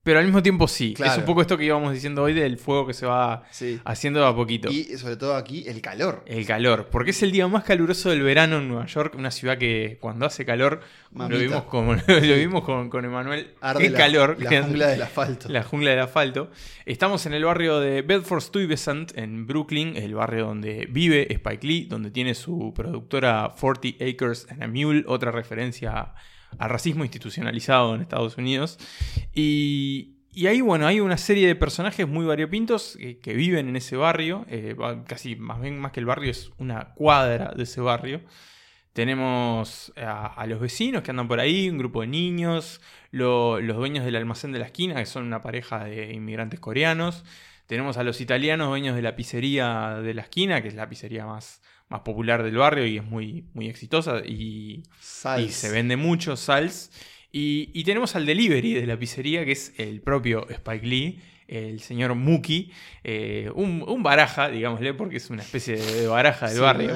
[0.04, 0.96] Pero al mismo tiempo sí.
[0.96, 1.12] Claro.
[1.12, 3.80] Es un poco esto que íbamos diciendo hoy del fuego que se va Sí.
[3.86, 4.72] haciendo de a poquito.
[4.72, 6.24] Y sobre todo aquí, el calor.
[6.26, 9.60] El calor, porque es el día más caluroso del verano en Nueva York, una ciudad
[9.60, 10.82] que cuando hace calor,
[11.16, 14.38] lo vimos, como lo vimos con, con Emanuel, qué la- calor.
[14.42, 15.50] la jungla del asfalto.
[15.50, 16.50] La jungla del asfalto.
[16.88, 21.86] Estamos en el barrio de Bedford Stuyvesant, en Brooklyn, el barrio donde vive Spike Lee,
[21.86, 26.14] donde tiene su productora 40 Acres and a Mule, otra referencia
[26.58, 28.78] al racismo institucionalizado en Estados Unidos.
[29.34, 33.96] Y, y ahí, bueno, hay una serie de personajes muy variopintos que viven en ese
[33.98, 34.46] barrio.
[34.50, 34.76] eh,
[35.08, 38.22] casi más bien más que el barrio, es una cuadra de ese barrio.
[38.94, 42.82] Tenemos a, los vecinos que andan por ahí, un grupo de niños,
[43.12, 47.24] lo- los dueños del almacén de la esquina, que son una pareja de inmigrantes coreanos.
[47.68, 51.26] Tenemos a los italianos dueños de la pizzería de la esquina, que es la pizzería
[51.26, 51.62] más,
[51.92, 54.82] más popular del barrio y es muy, muy exitosa y,
[55.40, 56.92] y se vende mucho, Sals.
[57.32, 61.82] Y, y tenemos al delivery de la pizzería, que es el propio Spike Lee, el
[61.82, 62.72] señor Muki,
[63.04, 66.96] eh, un, un baraja, digámosle, porque es una especie de baraja del Sí, barrio.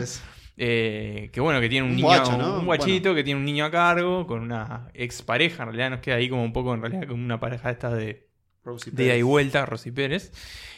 [0.57, 2.59] Eh, que bueno, que tiene un, Un niño, guacho, ¿no?
[2.59, 5.99] un guachito, que tiene un niño a cargo, con una ex pareja, en realidad nos
[5.99, 8.24] queda ahí como un poco, en realidad, como una pareja esta de,
[8.65, 10.31] Rosie de ida y vuelta, Rosy Pérez.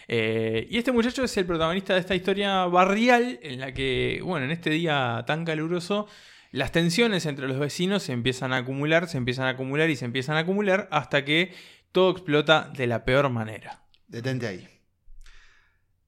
[0.08, 4.46] Eh, y este muchacho es el protagonista de esta historia barrial, en la que, bueno,
[4.46, 6.08] en este día tan caluroso,
[6.52, 10.06] las tensiones entre los vecinos se empiezan a acumular, se empiezan a acumular y se
[10.06, 11.54] empiezan a acumular hasta que
[11.92, 13.84] todo explota de la peor manera.
[14.08, 14.68] Detente ahí.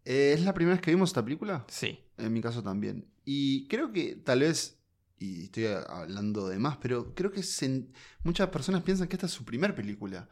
[0.05, 1.65] Eh, ¿Es la primera vez que vimos esta película?
[1.67, 1.99] Sí.
[2.17, 3.05] En mi caso también.
[3.25, 4.79] Y creo que tal vez,
[5.19, 7.87] y estoy hablando de más, pero creo que se-
[8.23, 10.27] muchas personas piensan que esta es su primera película.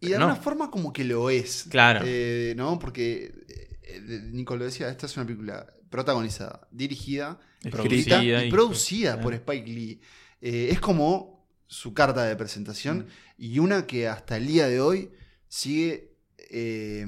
[0.00, 0.24] Y de no.
[0.26, 1.66] alguna forma como que lo es.
[1.70, 2.00] Claro.
[2.04, 2.78] Eh, ¿No?
[2.78, 3.34] Porque
[3.82, 9.34] eh, Nico lo decía, esta es una película protagonizada, dirigida, Escrita y, y- producida por
[9.34, 10.00] Spike Lee.
[10.40, 15.10] Eh, es como su carta de presentación y una que hasta el día de hoy
[15.48, 16.12] sigue
[16.50, 17.06] eh,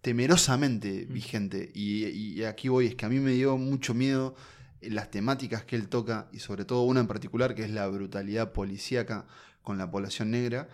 [0.00, 1.70] temerosamente vigente.
[1.74, 4.34] Y, y aquí voy, es que a mí me dio mucho miedo
[4.80, 7.86] eh, las temáticas que él toca y sobre todo una en particular que es la
[7.88, 9.26] brutalidad policíaca
[9.62, 10.68] con la población negra.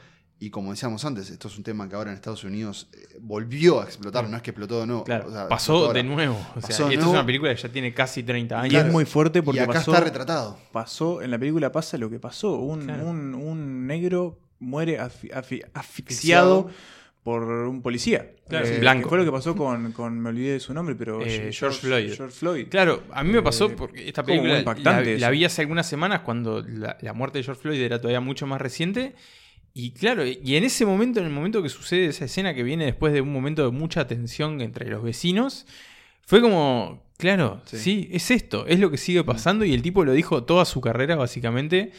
[0.45, 3.80] Y como decíamos antes, esto es un tema que ahora en Estados Unidos eh, volvió
[3.80, 5.05] a explotar, no es que explotó de nuevo.
[5.05, 6.34] Claro, o sea, explotó pasó de nuevo.
[6.34, 8.72] O sea, Pasó de y esto es una película que ya tiene casi 30 años.
[8.72, 10.59] Y es muy fuerte porque y acá pasó, está retratado.
[10.72, 12.57] pasó, en la película pasa lo que pasó.
[12.57, 13.07] Un, Claro.
[13.07, 16.70] un- un negro muere afi- afi- asfixiado
[17.22, 18.32] por un policía.
[18.49, 18.80] Claro, Eh, sí.
[18.80, 19.05] Blanco.
[19.05, 21.78] que Fue lo que pasó con, con- me olvidé de su nombre, pero Eh, George
[21.78, 22.14] Floyd.
[22.16, 22.66] George Floyd.
[22.68, 26.22] Claro, a mí me pasó Eh, porque esta película impactante la, vi hace algunas semanas
[26.22, 29.14] cuando la, la muerte de George Floyd era todavía mucho más reciente.
[29.75, 32.85] Y claro, y en ese momento, en el momento que sucede esa escena que viene
[32.85, 35.66] después de un momento de mucha tensión entre los vecinos,
[36.27, 38.09] fue como, claro, sí, Sí.
[38.12, 41.16] es esto, es lo que sigue pasando y el tipo lo dijo toda su carrera
[41.16, 41.93] básicamente.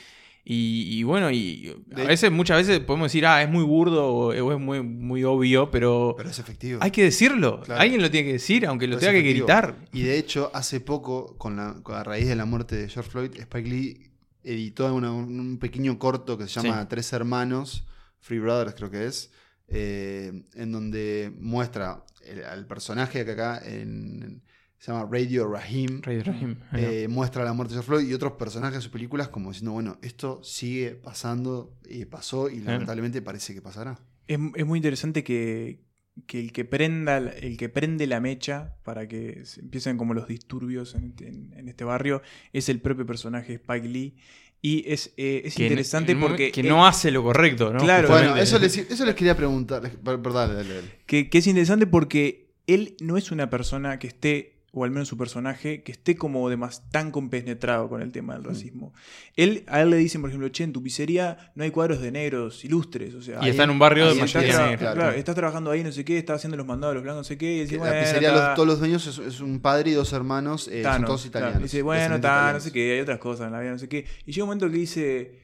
[0.46, 4.28] Y, y bueno, y a veces, muchas veces podemos decir, ah, es muy burdo o,
[4.36, 6.80] o es muy, muy obvio, pero, Pero es efectivo.
[6.82, 7.62] hay que decirlo.
[7.62, 7.80] Claro.
[7.82, 9.78] Alguien lo tiene que decir, aunque lo tenga que gritar.
[9.94, 13.10] Y de hecho, hace poco, con la, con la raíz de la muerte de George
[13.10, 14.10] Floyd, Spike Lee
[14.44, 16.88] editó una- un pequeño corto que se llama Sí.
[16.90, 17.86] Tres Hermanos,
[18.20, 19.32] Free Brothers creo que es,
[19.68, 24.44] eh, en donde muestra el- al personaje que acá en-
[24.78, 26.02] se llama Radio Rahim.
[26.02, 29.30] Radio Rahim, eh, muestra la muerte de George Floyd y otros personajes de sus películas
[29.30, 33.98] como diciendo, bueno, esto sigue pasando, y pasó y lamentablemente parece que pasará.
[34.28, 35.86] Es, es muy interesante que,
[36.28, 40.28] que el que prenda el que prende la mecha para que se empiecen como los
[40.28, 42.22] disturbios en, en- en este barrio
[42.54, 44.16] es el propio personaje Spike Lee
[44.62, 47.80] y es, eh, es Que interesante en porque que él- no hace lo correcto, ¿no?
[47.80, 49.82] Claro, Bueno, eso les, eso les quería preguntar.
[49.84, 50.88] les- Perdón, dale, dale, dale.
[51.06, 55.08] que, que es interesante porque él no es una persona que esté o al menos
[55.08, 58.36] su personaje, que esté como de más tan compenetrado con el tema Mm.
[58.38, 58.94] del racismo.
[59.36, 62.12] Él, a él le dicen, por ejemplo, che, en tu pizzería no hay cuadros de
[62.12, 63.14] negros ilustres.
[63.14, 65.16] O sea, Y ahí- está en un barrio de mayoría negra, Claro, claro.
[65.16, 67.54] estás trabajando ahí, no sé qué, estás haciendo los mandados los blancos, no sé qué.
[67.54, 70.68] Y decís, la pizzería, los- todos los dueños es, es un padre y dos hermanos,
[70.68, 71.38] eh, son Thanos, todos claro.
[71.46, 71.72] italianos.
[71.72, 74.06] Dice, bueno, está, no sé qué, hay otras cosas en la vida, no sé qué.
[74.26, 75.43] Y llega un momento que dice,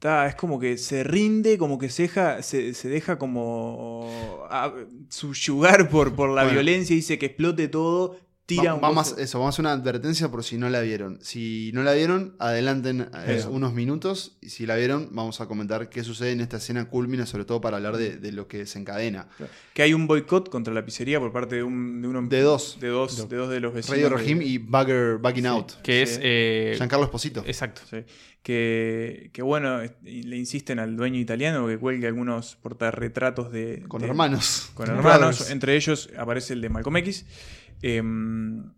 [0.00, 4.72] ta, es como que se rinde, como que se deja, se, se deja como a-
[5.08, 6.54] subyugar por, por la Bueno.
[6.56, 8.16] violencia, dice que explote todo,
[8.56, 11.18] tira Va- un vamos, eso, vamos a hacer una advertencia por si no la vieron.
[11.22, 14.36] Si no la vieron, adelanten eh, unos minutos.
[14.40, 17.60] Y si la vieron, vamos a comentar qué sucede en esta escena culmina, sobre todo
[17.60, 19.28] para hablar de, de lo que desencadena.
[19.74, 22.78] Que hay un boicot contra la pizzería por parte de, un, de uno De dos.
[22.80, 23.96] de dos, de dos de los vecinos.
[24.02, 25.72] Radio Rahim y Bagger Backing Sí, Out.
[25.82, 26.10] Que es.
[26.14, 26.20] Sí.
[26.22, 27.42] eh, Giancarlo Esposito.
[27.46, 27.80] Exacto.
[27.90, 28.04] Sí.
[28.42, 33.84] Que, que bueno, le insisten al dueño italiano que cuelgue algunos portarretratos de.
[33.86, 34.70] Con de- hermanos.
[34.74, 35.18] Con Con hermanos.
[35.20, 35.50] brothers.
[35.50, 37.26] Entre ellos aparece el de Malcolm X.
[37.82, 38.72] Em,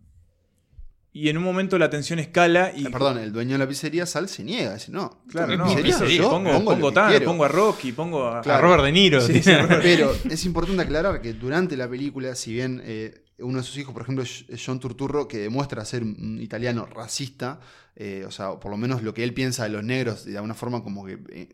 [1.15, 2.87] y en un momento la tensión escala y.
[2.87, 4.73] Eh, Perdón, el dueño de la pizzería Sal se niega.
[4.73, 7.25] Dice, no, Claro, no, pizzería, pizzería, yo pongo, pongo pongo que Tano, quiero".
[7.25, 8.59] pongo a Rocky, pongo a, Claro.
[8.59, 9.21] A Robert De Niro.
[9.21, 9.59] Sí, dice.
[9.61, 13.77] sí, Pero es importante aclarar que durante la película, si bien eh, uno de sus
[13.77, 17.59] hijos, por ejemplo, es John Turturro, que demuestra ser un italiano racista,
[17.95, 20.55] eh, o sea, por lo menos lo que él piensa de los negros, de alguna
[20.55, 21.49] forma como que eh, eh,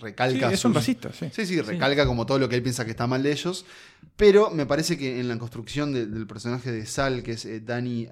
[0.00, 0.48] recalca.
[0.48, 1.28] Sí, es un racista, sí.
[1.32, 3.64] Sí, sí, recalca como todo lo que él piensa que está mal de ellos.
[4.16, 7.60] Pero me parece que en la construcción de- del personaje de Sal, que es eh,
[7.60, 8.08] Danny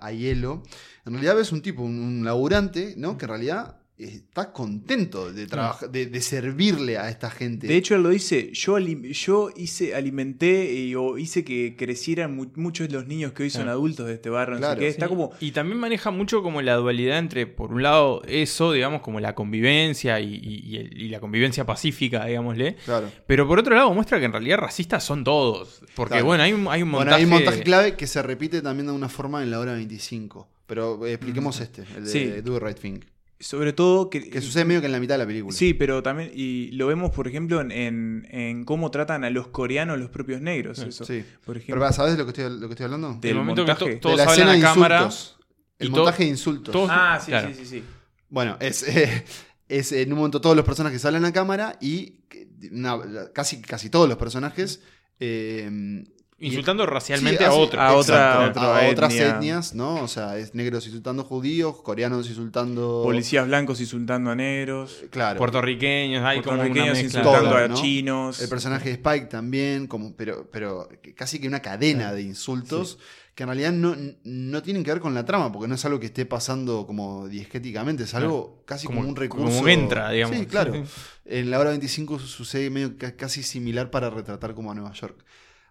[0.00, 0.62] Aiello,
[1.04, 3.16] en realidad ves un tipo, un, un laburante, ¿no?
[3.18, 7.66] Que en realidad está contento de, trabajar, de, de servirle a esta gente.
[7.66, 12.36] De hecho, él lo dice, yo, alim- yo hice, alimenté y- o hice que crecieran
[12.36, 13.78] mu- muchos de los niños que hoy son Claro.
[13.78, 14.58] adultos de este barrio.
[14.58, 14.86] Claro, qué.
[14.86, 14.90] sí.
[14.90, 15.32] Está como...
[15.40, 19.34] Y también maneja mucho como la dualidad entre, por un lado, eso, digamos, como la
[19.34, 22.76] convivencia y, y- y el- y la convivencia pacífica, digámosle.
[22.84, 23.10] Claro.
[23.26, 25.80] Pero por otro lado, muestra que en realidad racistas son todos.
[25.94, 26.26] Porque, Claro.
[26.26, 27.16] bueno, hay un, hay un Bueno, montaje.
[27.16, 30.48] hay un montaje clave que se repite también de una forma en la hora 25.
[30.66, 32.24] Pero eh, expliquemos este, el de Sí.
[32.42, 33.00] Do the Right Thing.
[33.38, 34.30] Sobre todo que...
[34.30, 35.54] Que sucede medio que en la mitad de la película.
[35.54, 39.48] Sí, pero también, y lo vemos, por ejemplo, en, en- en cómo tratan a los
[39.48, 40.78] coreanos los propios negros.
[40.78, 41.04] Eso.
[41.04, 41.22] Sí.
[41.44, 43.18] Por Pero ejemplo, pará, ¿sabes de lo que estoy, lo que estoy hablando?
[43.20, 43.94] del el momento que montaje.
[43.96, 44.96] to- todos de la escena a de cámara.
[45.04, 45.36] insultos.
[45.78, 46.72] El montaje de insultos.
[46.72, 47.48] todos- Ah, sí, Claro.
[47.48, 47.84] sí, sí, sí.
[48.30, 49.24] Bueno, es, eh,
[49.68, 52.98] es en un momento todos los personajes salen a cámara y que- una-
[53.34, 54.80] casi, casi todos los personajes.
[55.20, 56.04] eh,
[56.38, 57.80] Insultando y- racialmente sí, a otro.
[57.80, 59.30] a otra- otra a otras etnia.
[59.36, 60.02] etnias, ¿no?
[60.02, 63.00] O sea, es negros insultando judíos, coreanos insultando.
[63.04, 65.04] Policías blancos insultando a negros.
[65.10, 65.38] Claro.
[65.38, 67.20] Puertorriqueños, hay como Puertorriqueños mezcla.
[67.20, 67.74] insultando Todo, a ¿no?
[67.74, 68.40] chinos.
[68.42, 72.98] El personaje de Spike también, como, pero, pero casi que una cadena de insultos
[73.34, 76.00] que en realidad no, no tienen que ver con la trama, porque no es algo
[76.00, 79.56] que esté pasando como diegéticamente, es algo casi como, Como- un recurso.
[79.56, 80.36] como entra, digamos.
[80.38, 80.72] Sí, claro.
[81.28, 84.92] En la hora 25 su- sucede medio ca- casi similar para retratar como a Nueva
[84.92, 85.22] York.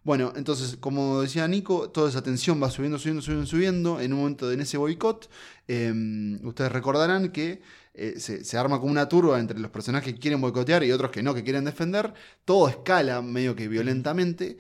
[0.06, 4.00] Bueno, entonces, como decía Nico, toda esa tensión va subiendo, subiendo, subiendo, subiendo.
[4.00, 5.30] En un momento en ese boicot,
[5.68, 7.62] eh, ustedes recordarán que
[7.96, 11.10] eh, se, se arma como una turba entre los personajes que quieren boicotear y otros
[11.12, 12.14] que no, que quieren defender.
[12.46, 14.58] Todo escala medio que violentamente.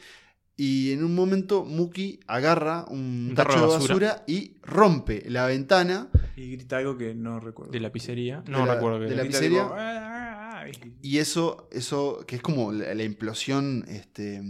[0.58, 3.82] Y en un momento Muki agarra un, Un tacho de basura.
[3.82, 7.72] basura y rompe la ventana Y grita algo que no recuerdo.
[7.72, 8.41] De la pizzería.
[8.41, 9.62] De No la- recuerdo que de la Grita pizzería.
[9.64, 10.70] tipo, "Ah, ah",
[11.02, 14.41] y- Y eso, eso que es como la, la implosión este,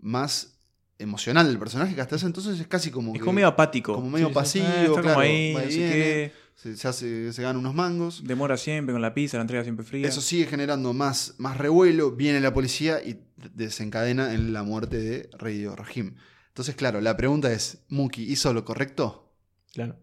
[0.00, 0.56] más
[0.98, 3.12] emocional del personaje, que hasta ese entonces es casi como.
[3.12, 3.94] Es que- como medio apático.
[3.94, 6.32] Como medio Sí, pasivo, Ah, está claro, como ahí, va y viene.
[6.54, 8.22] Se, se hace, se gana unos mangos.
[8.22, 10.06] Demora siempre con la pizza, la entrega siempre fría.
[10.06, 13.18] Eso sigue generando más, más revuelo, viene la policía y
[13.54, 16.16] desencadena en la muerte de Radio Rahim.
[16.48, 19.32] Entonces, claro, la pregunta es, ¿Muki hizo lo correcto?
[19.72, 19.96] Claro.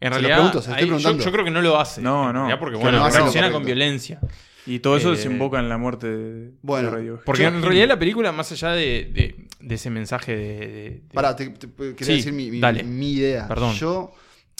[0.00, 2.02] En Se lo realidad, pregunto, se lo estoy ahí yo, creo que no lo hace.
[2.02, 2.48] No, no.
[2.58, 4.18] Porque, Que bueno, no reacciona con violencia.
[4.66, 7.12] Y todo eso Eh, desemboca en la muerte de, Bueno, de.
[7.24, 10.44] Porque Yo- en realidad la película, más allá de, de- de ese mensaje de.
[10.44, 12.82] de- de- Pará, te, te- quería Sí, decir mi, mi- dale.
[12.84, 13.48] mi idea.
[13.48, 13.74] Perdón.
[13.74, 14.12] Yo,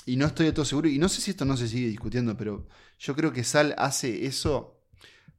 [0.06, 2.36] y no estoy de todo seguro, y no sé si esto no se sigue discutiendo,
[2.36, 2.66] pero
[2.98, 4.80] yo creo que Sal hace eso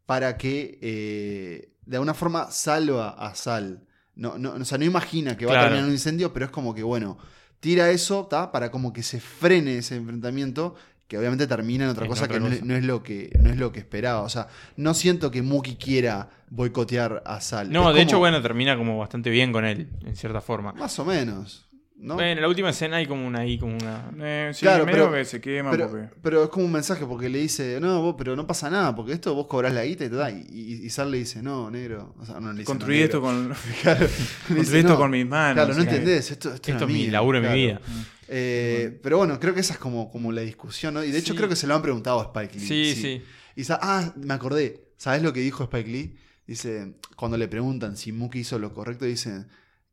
[0.05, 3.85] para que eh, de alguna forma salva a Sal.
[4.15, 5.61] No, no, o sea, no imagina que va Claro.
[5.61, 7.17] a terminar en un incendio, pero es como que, bueno,
[7.59, 8.51] tira eso ¿tá?
[8.51, 10.75] para como que se frene ese enfrentamiento.
[11.13, 12.65] Que obviamente termina en otra En cosa otra que no es, cosa.
[12.65, 14.21] no es lo que no es lo que esperaba.
[14.21, 14.47] O sea,
[14.77, 17.71] no siento que Muki quiera boicotear a Sal.
[17.71, 20.73] No, Es de hecho, bueno, termina como bastante bien con él, en cierta forma.
[20.73, 21.67] Más o menos.
[21.97, 22.15] ¿No?
[22.15, 24.11] Bueno, en la última escena hay como una ahí, como una.
[24.19, 26.09] Eh, sí, Claro, medio pero- que se quema Pero, porque...
[26.21, 29.13] pero es como un mensaje porque le dice, no, vos, pero no pasa nada, porque
[29.13, 30.29] esto vos cobrás la guita y te da.
[30.31, 32.15] Y, y, y Sal le dice, no, negro.
[32.19, 33.53] O sea, no le dice, Construí no, esto con...
[33.81, 33.99] Claro,
[34.47, 35.53] construí dice, esto no, con mis manos.
[35.65, 37.57] Claro, no entendés, esto, esto, es mi laburo, mi claro.
[37.57, 37.81] vida.
[38.27, 41.03] Eh, pero bueno, creo que esa es como, como la discusión, ¿no?
[41.03, 41.37] Y de hecho Sí.
[41.37, 42.65] creo que se lo han preguntado a Spike Lee.
[42.65, 43.21] Sí, sí.
[43.55, 44.81] Y ah, me acordé.
[44.97, 46.15] ¿Sabes lo que dijo Spike Lee?
[46.47, 49.45] Dice, cuando le preguntan si Mookie hizo lo correcto, dice,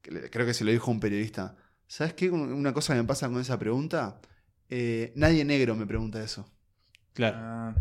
[0.03, 1.57] que le- creo que se lo dijo un periodista.
[1.91, 2.31] ¿Sabes qué?
[2.31, 4.21] Una cosa que me pasa con esa pregunta.
[4.69, 6.49] Eh, nadie negro me pregunta eso.
[7.15, 7.37] Claro.
[7.41, 7.75] Ah,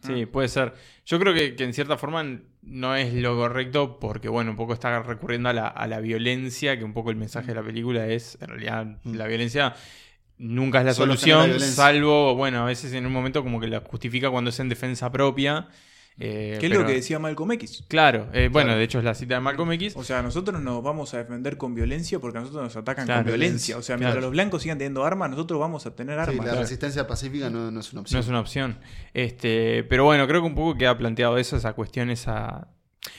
[0.00, 0.74] Sí, puede ser.
[1.04, 2.24] Yo creo que, que en cierta forma
[2.62, 6.78] no es lo correcto porque, bueno, un poco está recurriendo a la, a la violencia,
[6.78, 9.14] que un poco el mensaje de la película es, en realidad, Mm.
[9.16, 9.74] la violencia
[10.38, 14.30] nunca es la solución, salvo, bueno, a veces en un momento como que la justifica
[14.30, 15.66] cuando es en defensa propia.
[16.18, 17.84] Eh, Que es pero- lo que decía Malcolm X.
[17.88, 18.78] Claro, eh, bueno, Claro.
[18.78, 19.94] de hecho es la cita de Malcolm X.
[19.96, 23.22] O sea, nosotros nos vamos a defender con violencia porque a nosotros nos atacan Claro,
[23.22, 23.76] con violencia.
[23.76, 24.26] O sea, mientras claro.
[24.26, 26.46] los blancos sigan teniendo armas, nosotros vamos a tener Sí, armas.
[26.46, 28.16] la resistencia pacífica no, no es una opción.
[28.18, 28.78] No es una opción.
[29.12, 32.68] Este, pero bueno, creo que un poco queda planteado eso, esa cuestión, esa.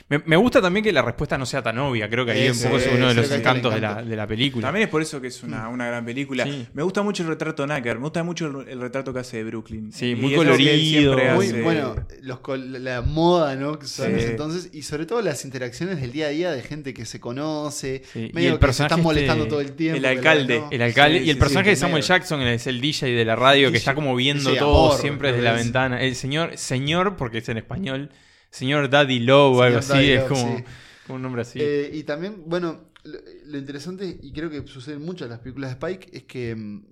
[0.10, 2.10] Me, me gusta también que la respuesta no sea tan obvia.
[2.10, 4.26] Creo que ahí Ese, un poco es uno de los encantos de la, de la
[4.28, 4.68] película.
[4.68, 6.46] También es por eso que es una, una gran película.
[6.46, 6.68] Sí.
[6.74, 9.38] Me gusta mucho el retrato de Nacker, me gusta mucho el, el retrato que hace
[9.38, 9.92] de Brooklyn.
[9.92, 11.14] Sí, Y muy es colorido.
[11.36, 11.62] Muy, hace.
[11.62, 12.40] bueno, los
[12.80, 13.78] la moda, ¿no?
[13.80, 14.26] Que en Sí.
[14.28, 18.04] entonces, y sobre todo las interacciones del día a día de gente que se conoce,
[18.14, 19.98] Sí, medio el que se personaje están molestando este- todo el tiempo.
[19.98, 20.60] el alcalde.
[20.60, 20.68] ¿no?
[20.72, 22.08] El alcalde Sí, y el sí, personaje sí, de Samuel medio.
[22.08, 25.44] Jackson es el DJ de la radio que está como viendo todo amor, siempre desde
[25.44, 26.02] la es- ventana.
[26.02, 28.10] El señor, señor, porque es en español,
[28.58, 30.64] señor Daddy Love o algo así, Daddy es Love, como, sí.
[31.06, 31.60] como un nombre así.
[31.62, 35.40] Eh, y también, bueno, lo, lo interesante, y creo que sucede en muchas de las
[35.40, 36.86] películas de Spike, es que mm,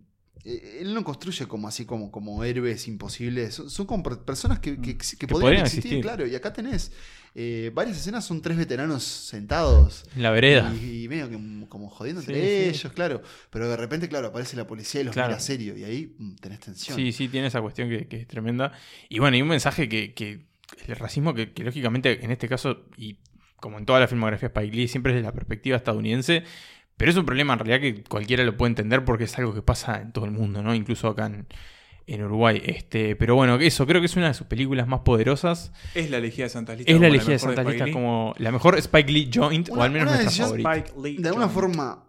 [0.45, 3.55] eh, él no construye como así como, como héroes imposibles.
[3.55, 6.01] Son, son como per- personas que, que, que Que podrían, existir, existir.
[6.01, 6.27] claro.
[6.27, 6.91] Y acá tenés
[7.37, 10.05] eh, varias escenas, son tres veteranos sentados.
[10.15, 10.73] En la vereda.
[10.81, 12.69] Y, y medio que mm, como jodiendo Sí, entre sí.
[12.79, 13.21] ellos, claro.
[13.49, 15.29] Pero de repente, claro, aparece la policía y los Claro.
[15.29, 15.75] mira serio.
[15.75, 16.95] Y ahí mm, tenés tensión.
[16.95, 18.71] Sí, sí, tiene esa cuestión que, que es tremenda.
[19.09, 20.45] Y bueno, y un mensaje que, que
[20.87, 23.19] el racismo que, que lógicamente en este caso, y
[23.57, 26.43] como en toda la filmografía de Spike Lee, siempre es desde la perspectiva estadounidense,
[26.97, 29.61] pero es un problema en realidad que cualquiera lo puede entender porque es algo que
[29.61, 30.73] pasa en todo el mundo, ¿no?
[30.75, 31.47] Incluso acá en,
[32.07, 32.61] en Uruguay.
[32.65, 35.73] Este, pero bueno, eso creo que es una de sus películas más poderosas.
[35.93, 36.95] Es la elegida de Santas Listas.
[36.95, 37.91] Es la elegida de mejor Santa Spike Lista Lee.
[37.93, 40.73] como la mejor Spike Lee joint, o Una- al menos una nuestra favorita.
[40.75, 42.03] Spike Lee De alguna forma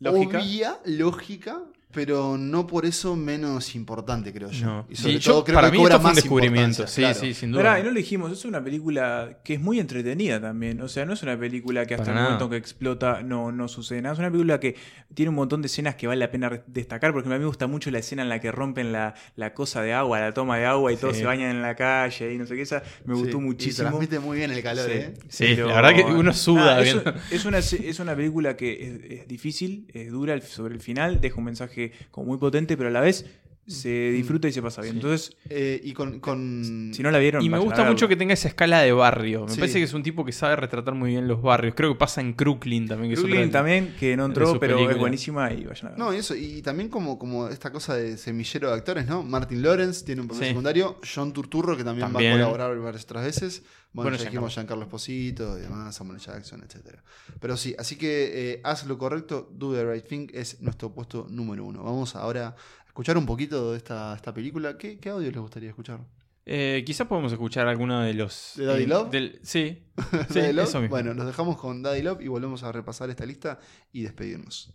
[0.00, 0.38] Lógica.
[0.38, 1.62] obvia, lógica,
[1.92, 4.66] pero no por eso menos importante, creo yo.
[4.66, 4.86] No.
[4.90, 6.86] Y sobre Sí, yo- todo creo para que mí cobra esto fue un más descubrimiento,
[6.86, 7.18] sí, claro.
[7.18, 7.62] sí, sin duda.
[7.62, 10.80] Pará, y no lo dijimos, es una película que es muy entretenida también.
[10.82, 12.28] O sea, no es una película que hasta Para el nada.
[12.34, 14.12] momento que explota no, no sucede nada.
[14.12, 14.76] Es una película que
[15.14, 17.12] tiene un montón de escenas que vale la pena destacar.
[17.14, 19.80] Porque a mí me gusta mucho la escena en la que rompen la, la cosa
[19.80, 21.20] de agua, la toma de agua y todos Sí.
[21.20, 22.62] se bañan en la calle y no sé qué.
[22.62, 23.88] Esa me Sí, gustó y muchísimo.
[23.88, 24.92] transmite muy bien el calor, Sí.
[24.98, 25.14] ¿eh?
[25.28, 26.82] Sí, Pero- la verdad que uno suda Nada,
[27.30, 28.72] es, una, es una película que
[29.08, 31.75] es, es difícil, es dura sobre el final, deja un mensaje
[32.10, 33.26] como muy potente, pero a la vez
[33.66, 34.94] se disfruta y se pasa bien.
[34.94, 34.98] Sí.
[34.98, 38.32] Entonces, Eh, y con, con- si no la vieron, Y me gusta mucho que tenga
[38.34, 39.44] esa escala de barrio.
[39.46, 39.58] Me Sí.
[39.58, 41.74] parece que es un tipo que sabe retratar muy bien los barrios.
[41.74, 43.14] Creo que pasa en Crooklyn también.
[43.14, 46.04] Que de- también, que no entró, pero es buenísima y vayan a verla.
[46.04, 49.22] No, y eso, y también como, como esta cosa de semillero de actores, ¿no?
[49.22, 50.48] Martin Lawrence tiene un papel Sí.
[50.50, 52.32] secundario, John Turturro, que también, También.
[52.32, 53.62] va a colaborar varias otras veces.
[53.92, 56.98] Bueno, Bueno, ya dijimos Giancarlo Esposito y demás, Samuel Jackson, etc.
[57.40, 61.26] Pero sí, así que eh, haz lo correcto, do the right thing, es nuestro puesto
[61.30, 61.82] número uno.
[61.82, 62.54] Vamos ahora
[62.85, 64.78] a escuchar un poquito de esta, esta película.
[64.78, 66.00] ¿Qué, ¿Qué audio les gustaría escuchar?
[66.46, 68.52] Eh, quizás podemos escuchar alguno de los.
[68.56, 69.10] ¿De Daddy eh, Love?
[69.10, 69.82] del- sí.
[70.30, 70.66] sí Daddy Love.
[70.68, 70.94] eso mismo.
[70.96, 73.58] Bueno, nos dejamos con Daddy Love y volvemos a repasar esta lista
[73.92, 74.72] y despedirnos.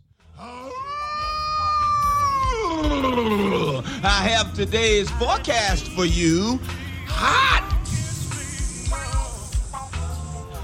[4.04, 6.60] I have today's forecast for you.
[7.08, 7.71] Hot!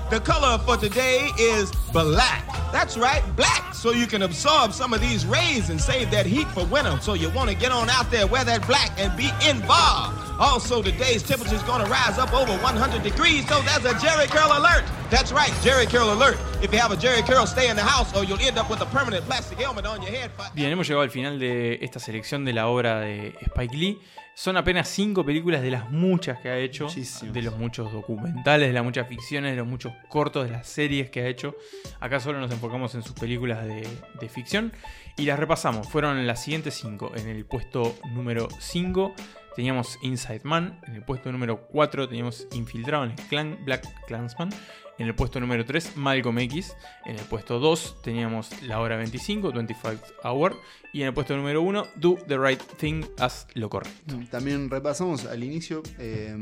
[0.09, 2.45] The color for today is black.
[2.71, 6.47] That's right, black, so you can absorb some of these rays and save that heat
[6.51, 6.97] for winter.
[7.01, 10.17] So you want to get on out there, wear that black, and be involved.
[10.39, 14.27] Also, today's temperature is going to rise up over 100 degrees, so there's a Jerry
[14.27, 14.85] Curl alert.
[15.09, 16.37] That's right, Jerry Curl alert.
[16.61, 18.79] If you have a Jerry Curl, stay in the house, or you'll end up with
[18.79, 20.31] a permanent plastic helmet on your head.
[20.55, 23.99] Bien, hemos llegado al final de esta selección de la obra de Spike Lee.
[24.39, 27.33] Son apenas cinco películas de las muchas que ha hecho, Muchísimas.
[27.33, 31.09] de los muchos documentales, de las muchas ficciones, de los muchos cortos, de las series
[31.09, 31.55] que ha hecho.
[31.99, 33.87] Acá solo nos enfocamos en sus películas de,
[34.21, 34.73] de ficción
[35.17, 35.89] y las repasamos.
[35.89, 37.13] Fueron las siguientes cinco.
[37.15, 39.15] En el puesto número 5
[39.55, 40.81] teníamos Inside Man.
[40.85, 44.51] En el puesto número 4 teníamos Infiltrado en el Clan Black Clansman.
[44.99, 46.75] En el puesto número 3, Malcolm X.
[47.05, 50.59] En el puesto 2 teníamos La Hora 25, 25 Hour.
[50.91, 54.15] Y en el puesto número 1, Do the Right Thing, Haz lo correcto.
[54.31, 56.35] También repasamos al inicio eh,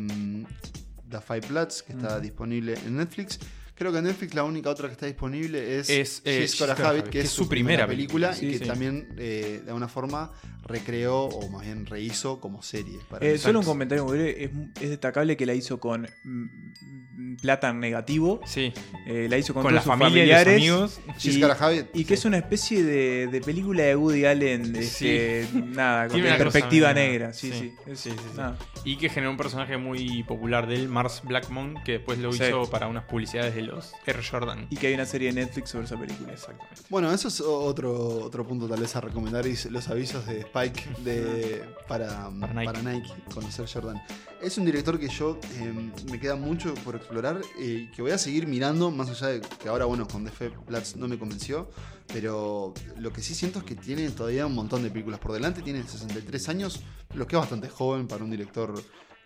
[1.09, 3.39] The Five Bloods, que está disponible en Netflix.
[3.77, 6.61] Creo que en Netflix la única otra que está disponible es, Es, eh, She's She's
[6.69, 8.65] Habit, Habit, que es su primera película, Sí, y que sí.
[8.65, 10.31] también eh, de alguna forma
[10.63, 12.97] recreó, o más bien rehizo como serie.
[13.09, 14.45] para Eh, solo un comentario muy breve.
[14.45, 14.51] Es,
[14.81, 18.39] es destacable que la hizo con mm, plata en negativo.
[18.45, 18.71] Sí.
[19.07, 20.55] Eh, la hizo con, Con todos la sus familia y los familiares.
[20.55, 20.99] amigos.
[21.19, 24.75] She's Y, Habit, y que es una especie de, de película de Woody Allen.
[24.75, 27.33] Este, Nada, con perspectiva negra.
[27.33, 27.73] Sí, sí.
[27.85, 28.37] Es- sí, sí, sí.
[28.37, 28.57] nada.
[28.83, 32.43] Y que generó un personaje muy popular de él, Mars Blackmon, que después lo Sí.
[32.43, 34.67] hizo para unas publicidades de los Air Jordan.
[34.69, 36.33] Y que hay una serie de Netflix sobre esa película.
[36.33, 36.81] Exactamente.
[36.89, 40.83] Bueno, eso es otro, otro punto tal vez a recomendar, y los avisos de Spike
[41.03, 43.09] de, para, para, Nike.
[43.33, 44.01] conocer Jordan.
[44.41, 48.17] Es un director que yo eh, me queda mucho por explorar y que voy a
[48.17, 51.69] seguir mirando, más allá de que ahora, bueno, con The Platz no me convenció,
[52.07, 55.61] pero lo que sí siento es que tiene todavía un montón de películas por delante,
[55.61, 56.81] tiene 63 años,
[57.13, 58.73] lo que es bastante joven para un director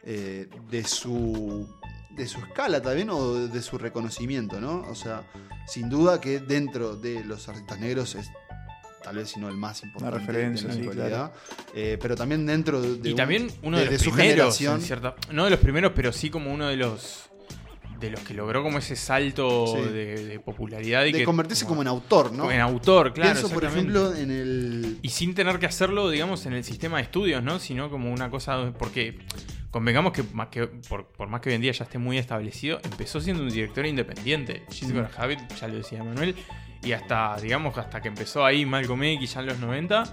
[0.03, 1.67] eh, de su
[2.19, 4.81] de su escala también o de su reconocimiento, ¿no?
[4.89, 5.23] O sea,
[5.65, 8.29] sin duda que dentro de los artistas negros es
[9.01, 11.31] tal vez si no el más importante Una referencia, de la sí, actualidad,
[11.73, 14.57] eh, pero también dentro de y un- también uno de, de- los de su primeros,
[14.57, 14.75] generación.
[14.75, 17.28] en cierta- no de los primeros, pero sí como uno de los
[17.99, 19.81] de los que logró como ese salto Sí.
[19.93, 22.51] de, de popularidad y de que convertirse como en autor, ¿no?
[22.51, 23.33] en autor, claro.
[23.33, 27.03] Pienso, por ejemplo, en el Y sin tener que hacerlo, digamos, en el sistema de
[27.03, 27.59] estudios, ¿no?
[27.59, 28.71] Sino como una cosa.
[28.77, 29.19] Porque
[29.71, 32.79] convengamos que, más que por, por más que hoy en día ya esté muy establecido,
[32.83, 34.63] empezó siendo un director independiente.
[34.69, 35.17] Jessica Mm.
[35.17, 36.35] Rabbit, ya lo decía Manuel.
[36.81, 40.03] Y hasta, digamos, hasta que empezó ahí Malcolm X ya en los 90.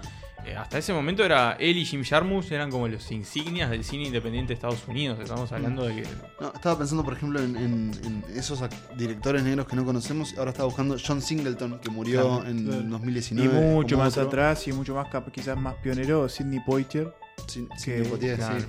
[0.45, 4.03] Eh, hasta ese momento era él y Jim Jarmusch eran como los insignias del cine
[4.05, 5.19] independiente de Estados Unidos.
[5.19, 6.07] Estamos hablando de que.
[6.39, 8.61] No, estaba pensando, por ejemplo, en, en- en esos
[8.95, 10.33] directores negros que no conocemos.
[10.37, 12.83] Ahora estaba buscando John Singleton, que murió Claro, en claro.
[12.83, 13.47] 2019.
[13.57, 14.27] Y mucho más otro.
[14.29, 17.13] atrás y mucho más quizás más pionero, Sidney Poitier.
[17.47, 18.65] Sin- que- Sidney Poitier, sí.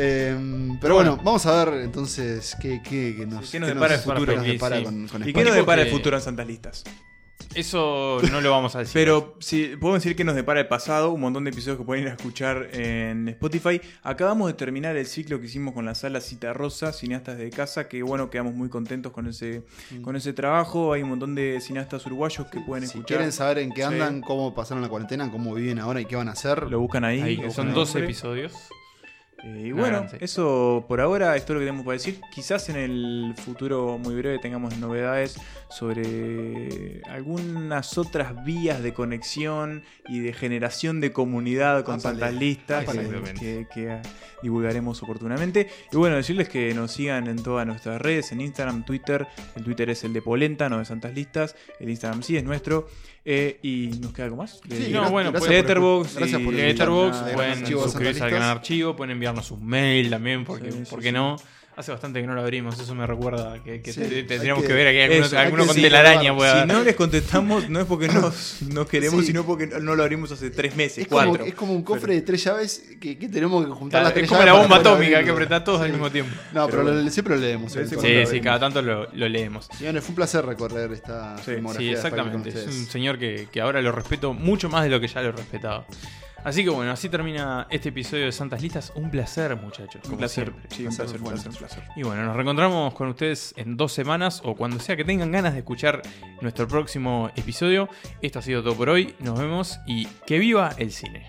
[0.00, 4.00] Eh, pero bueno, vamos a ver entonces qué, qué- qué nos, ¿Qué nos depara el
[4.00, 4.26] futuro?
[4.26, 4.84] qué nos Sí, depara sí.
[4.84, 6.84] con, con ¿Y qué nos depara el que- futuro en Santas Listas?
[7.54, 8.92] Eso no lo vamos a decir.
[8.94, 12.04] Pero sí, podemos decir que nos depara el pasado, un montón de episodios que pueden
[12.04, 13.80] ir a escuchar en Spotify.
[14.02, 17.88] Acabamos de terminar el ciclo que hicimos con la sala Cita Rosa, cineastas de casa,
[17.88, 20.02] que bueno, quedamos muy contentos con ese, Mm.
[20.02, 20.92] con ese trabajo.
[20.92, 23.06] Hay un montón de cineastas uruguayos que pueden Si escuchar.
[23.06, 23.86] quieren saber en qué Sí.
[23.88, 27.04] andan, cómo pasaron la cuarentena, cómo viven ahora y qué van a hacer, Lo buscan
[27.04, 27.20] ahí.
[27.20, 27.74] Ahí, lo que buscan son ahí.
[27.74, 28.52] 12 episodios.
[29.44, 32.20] Eh, y bueno, eso por ahora es todo lo que tenemos para decir.
[32.34, 40.20] Quizás en el futuro muy breve tengamos novedades sobre algunas otras vías de conexión y
[40.20, 43.34] de generación de comunidad con Santas Listas que, ápale.
[43.34, 43.98] que- que,
[44.42, 45.68] divulgaremos oportunamente.
[45.92, 49.26] Y bueno, decirles que nos sigan en todas nuestras redes, en Instagram, Twitter.
[49.56, 51.56] El Twitter es el de Polenta, no de Santas Listas.
[51.80, 52.86] El Instagram sí es nuestro.
[53.30, 54.58] Eh, y nos queda algo más.
[54.70, 58.48] Sí, De- no, bueno, gracias por- Letterboxd gracias por Letterboxd, pueden suscribirse al Listas.
[58.48, 61.04] archivo, pueden enviarnos un mail también, porque, Sí, sí, ¿por sí.
[61.04, 61.36] qué no?
[61.78, 64.62] Hace bastante que no lo abrimos, eso me recuerda que, que Sí, te- hay tendríamos
[64.62, 66.32] que- que, ver aquí alguno, Eso, hay alguno que con sí, telaraña.
[66.62, 69.26] Si no les contestamos, no es porque nos, no queremos, Sí.
[69.28, 71.46] sino porque no lo abrimos hace tres meses, es, como, cuatro.
[71.46, 74.24] es como un cofre de tres llaves que, que tenemos que juntar Claro, las tres
[74.24, 76.34] es como llaves la bomba atómica, hay que apretar todos al mismo tiempo.
[76.52, 77.70] No, pero, Pero lo- siempre lo leemos.
[77.72, 79.68] Sí, el sí, cada tanto lo, lo leemos.
[79.78, 82.48] Señores, fue un placer recorrer esta Sí, exactamente.
[82.48, 85.30] Es un señor que, que ahora lo respeto mucho más de lo que ya lo
[85.30, 85.86] respetaba.
[86.44, 88.92] Así que bueno, así termina este episodio de Santas Listas.
[88.94, 89.96] Un placer, muchachos.
[89.96, 90.76] Un como placer, siempre.
[90.76, 91.36] sí, un bueno.
[91.36, 91.82] placer, un placer.
[91.96, 95.52] Y bueno, nos reencontramos con ustedes en dos semanas o cuando sea que tengan ganas
[95.52, 96.02] de escuchar
[96.40, 97.88] nuestro próximo episodio.
[98.22, 99.14] Esto ha sido todo por hoy.
[99.18, 101.26] Nos vemos y que viva el cine.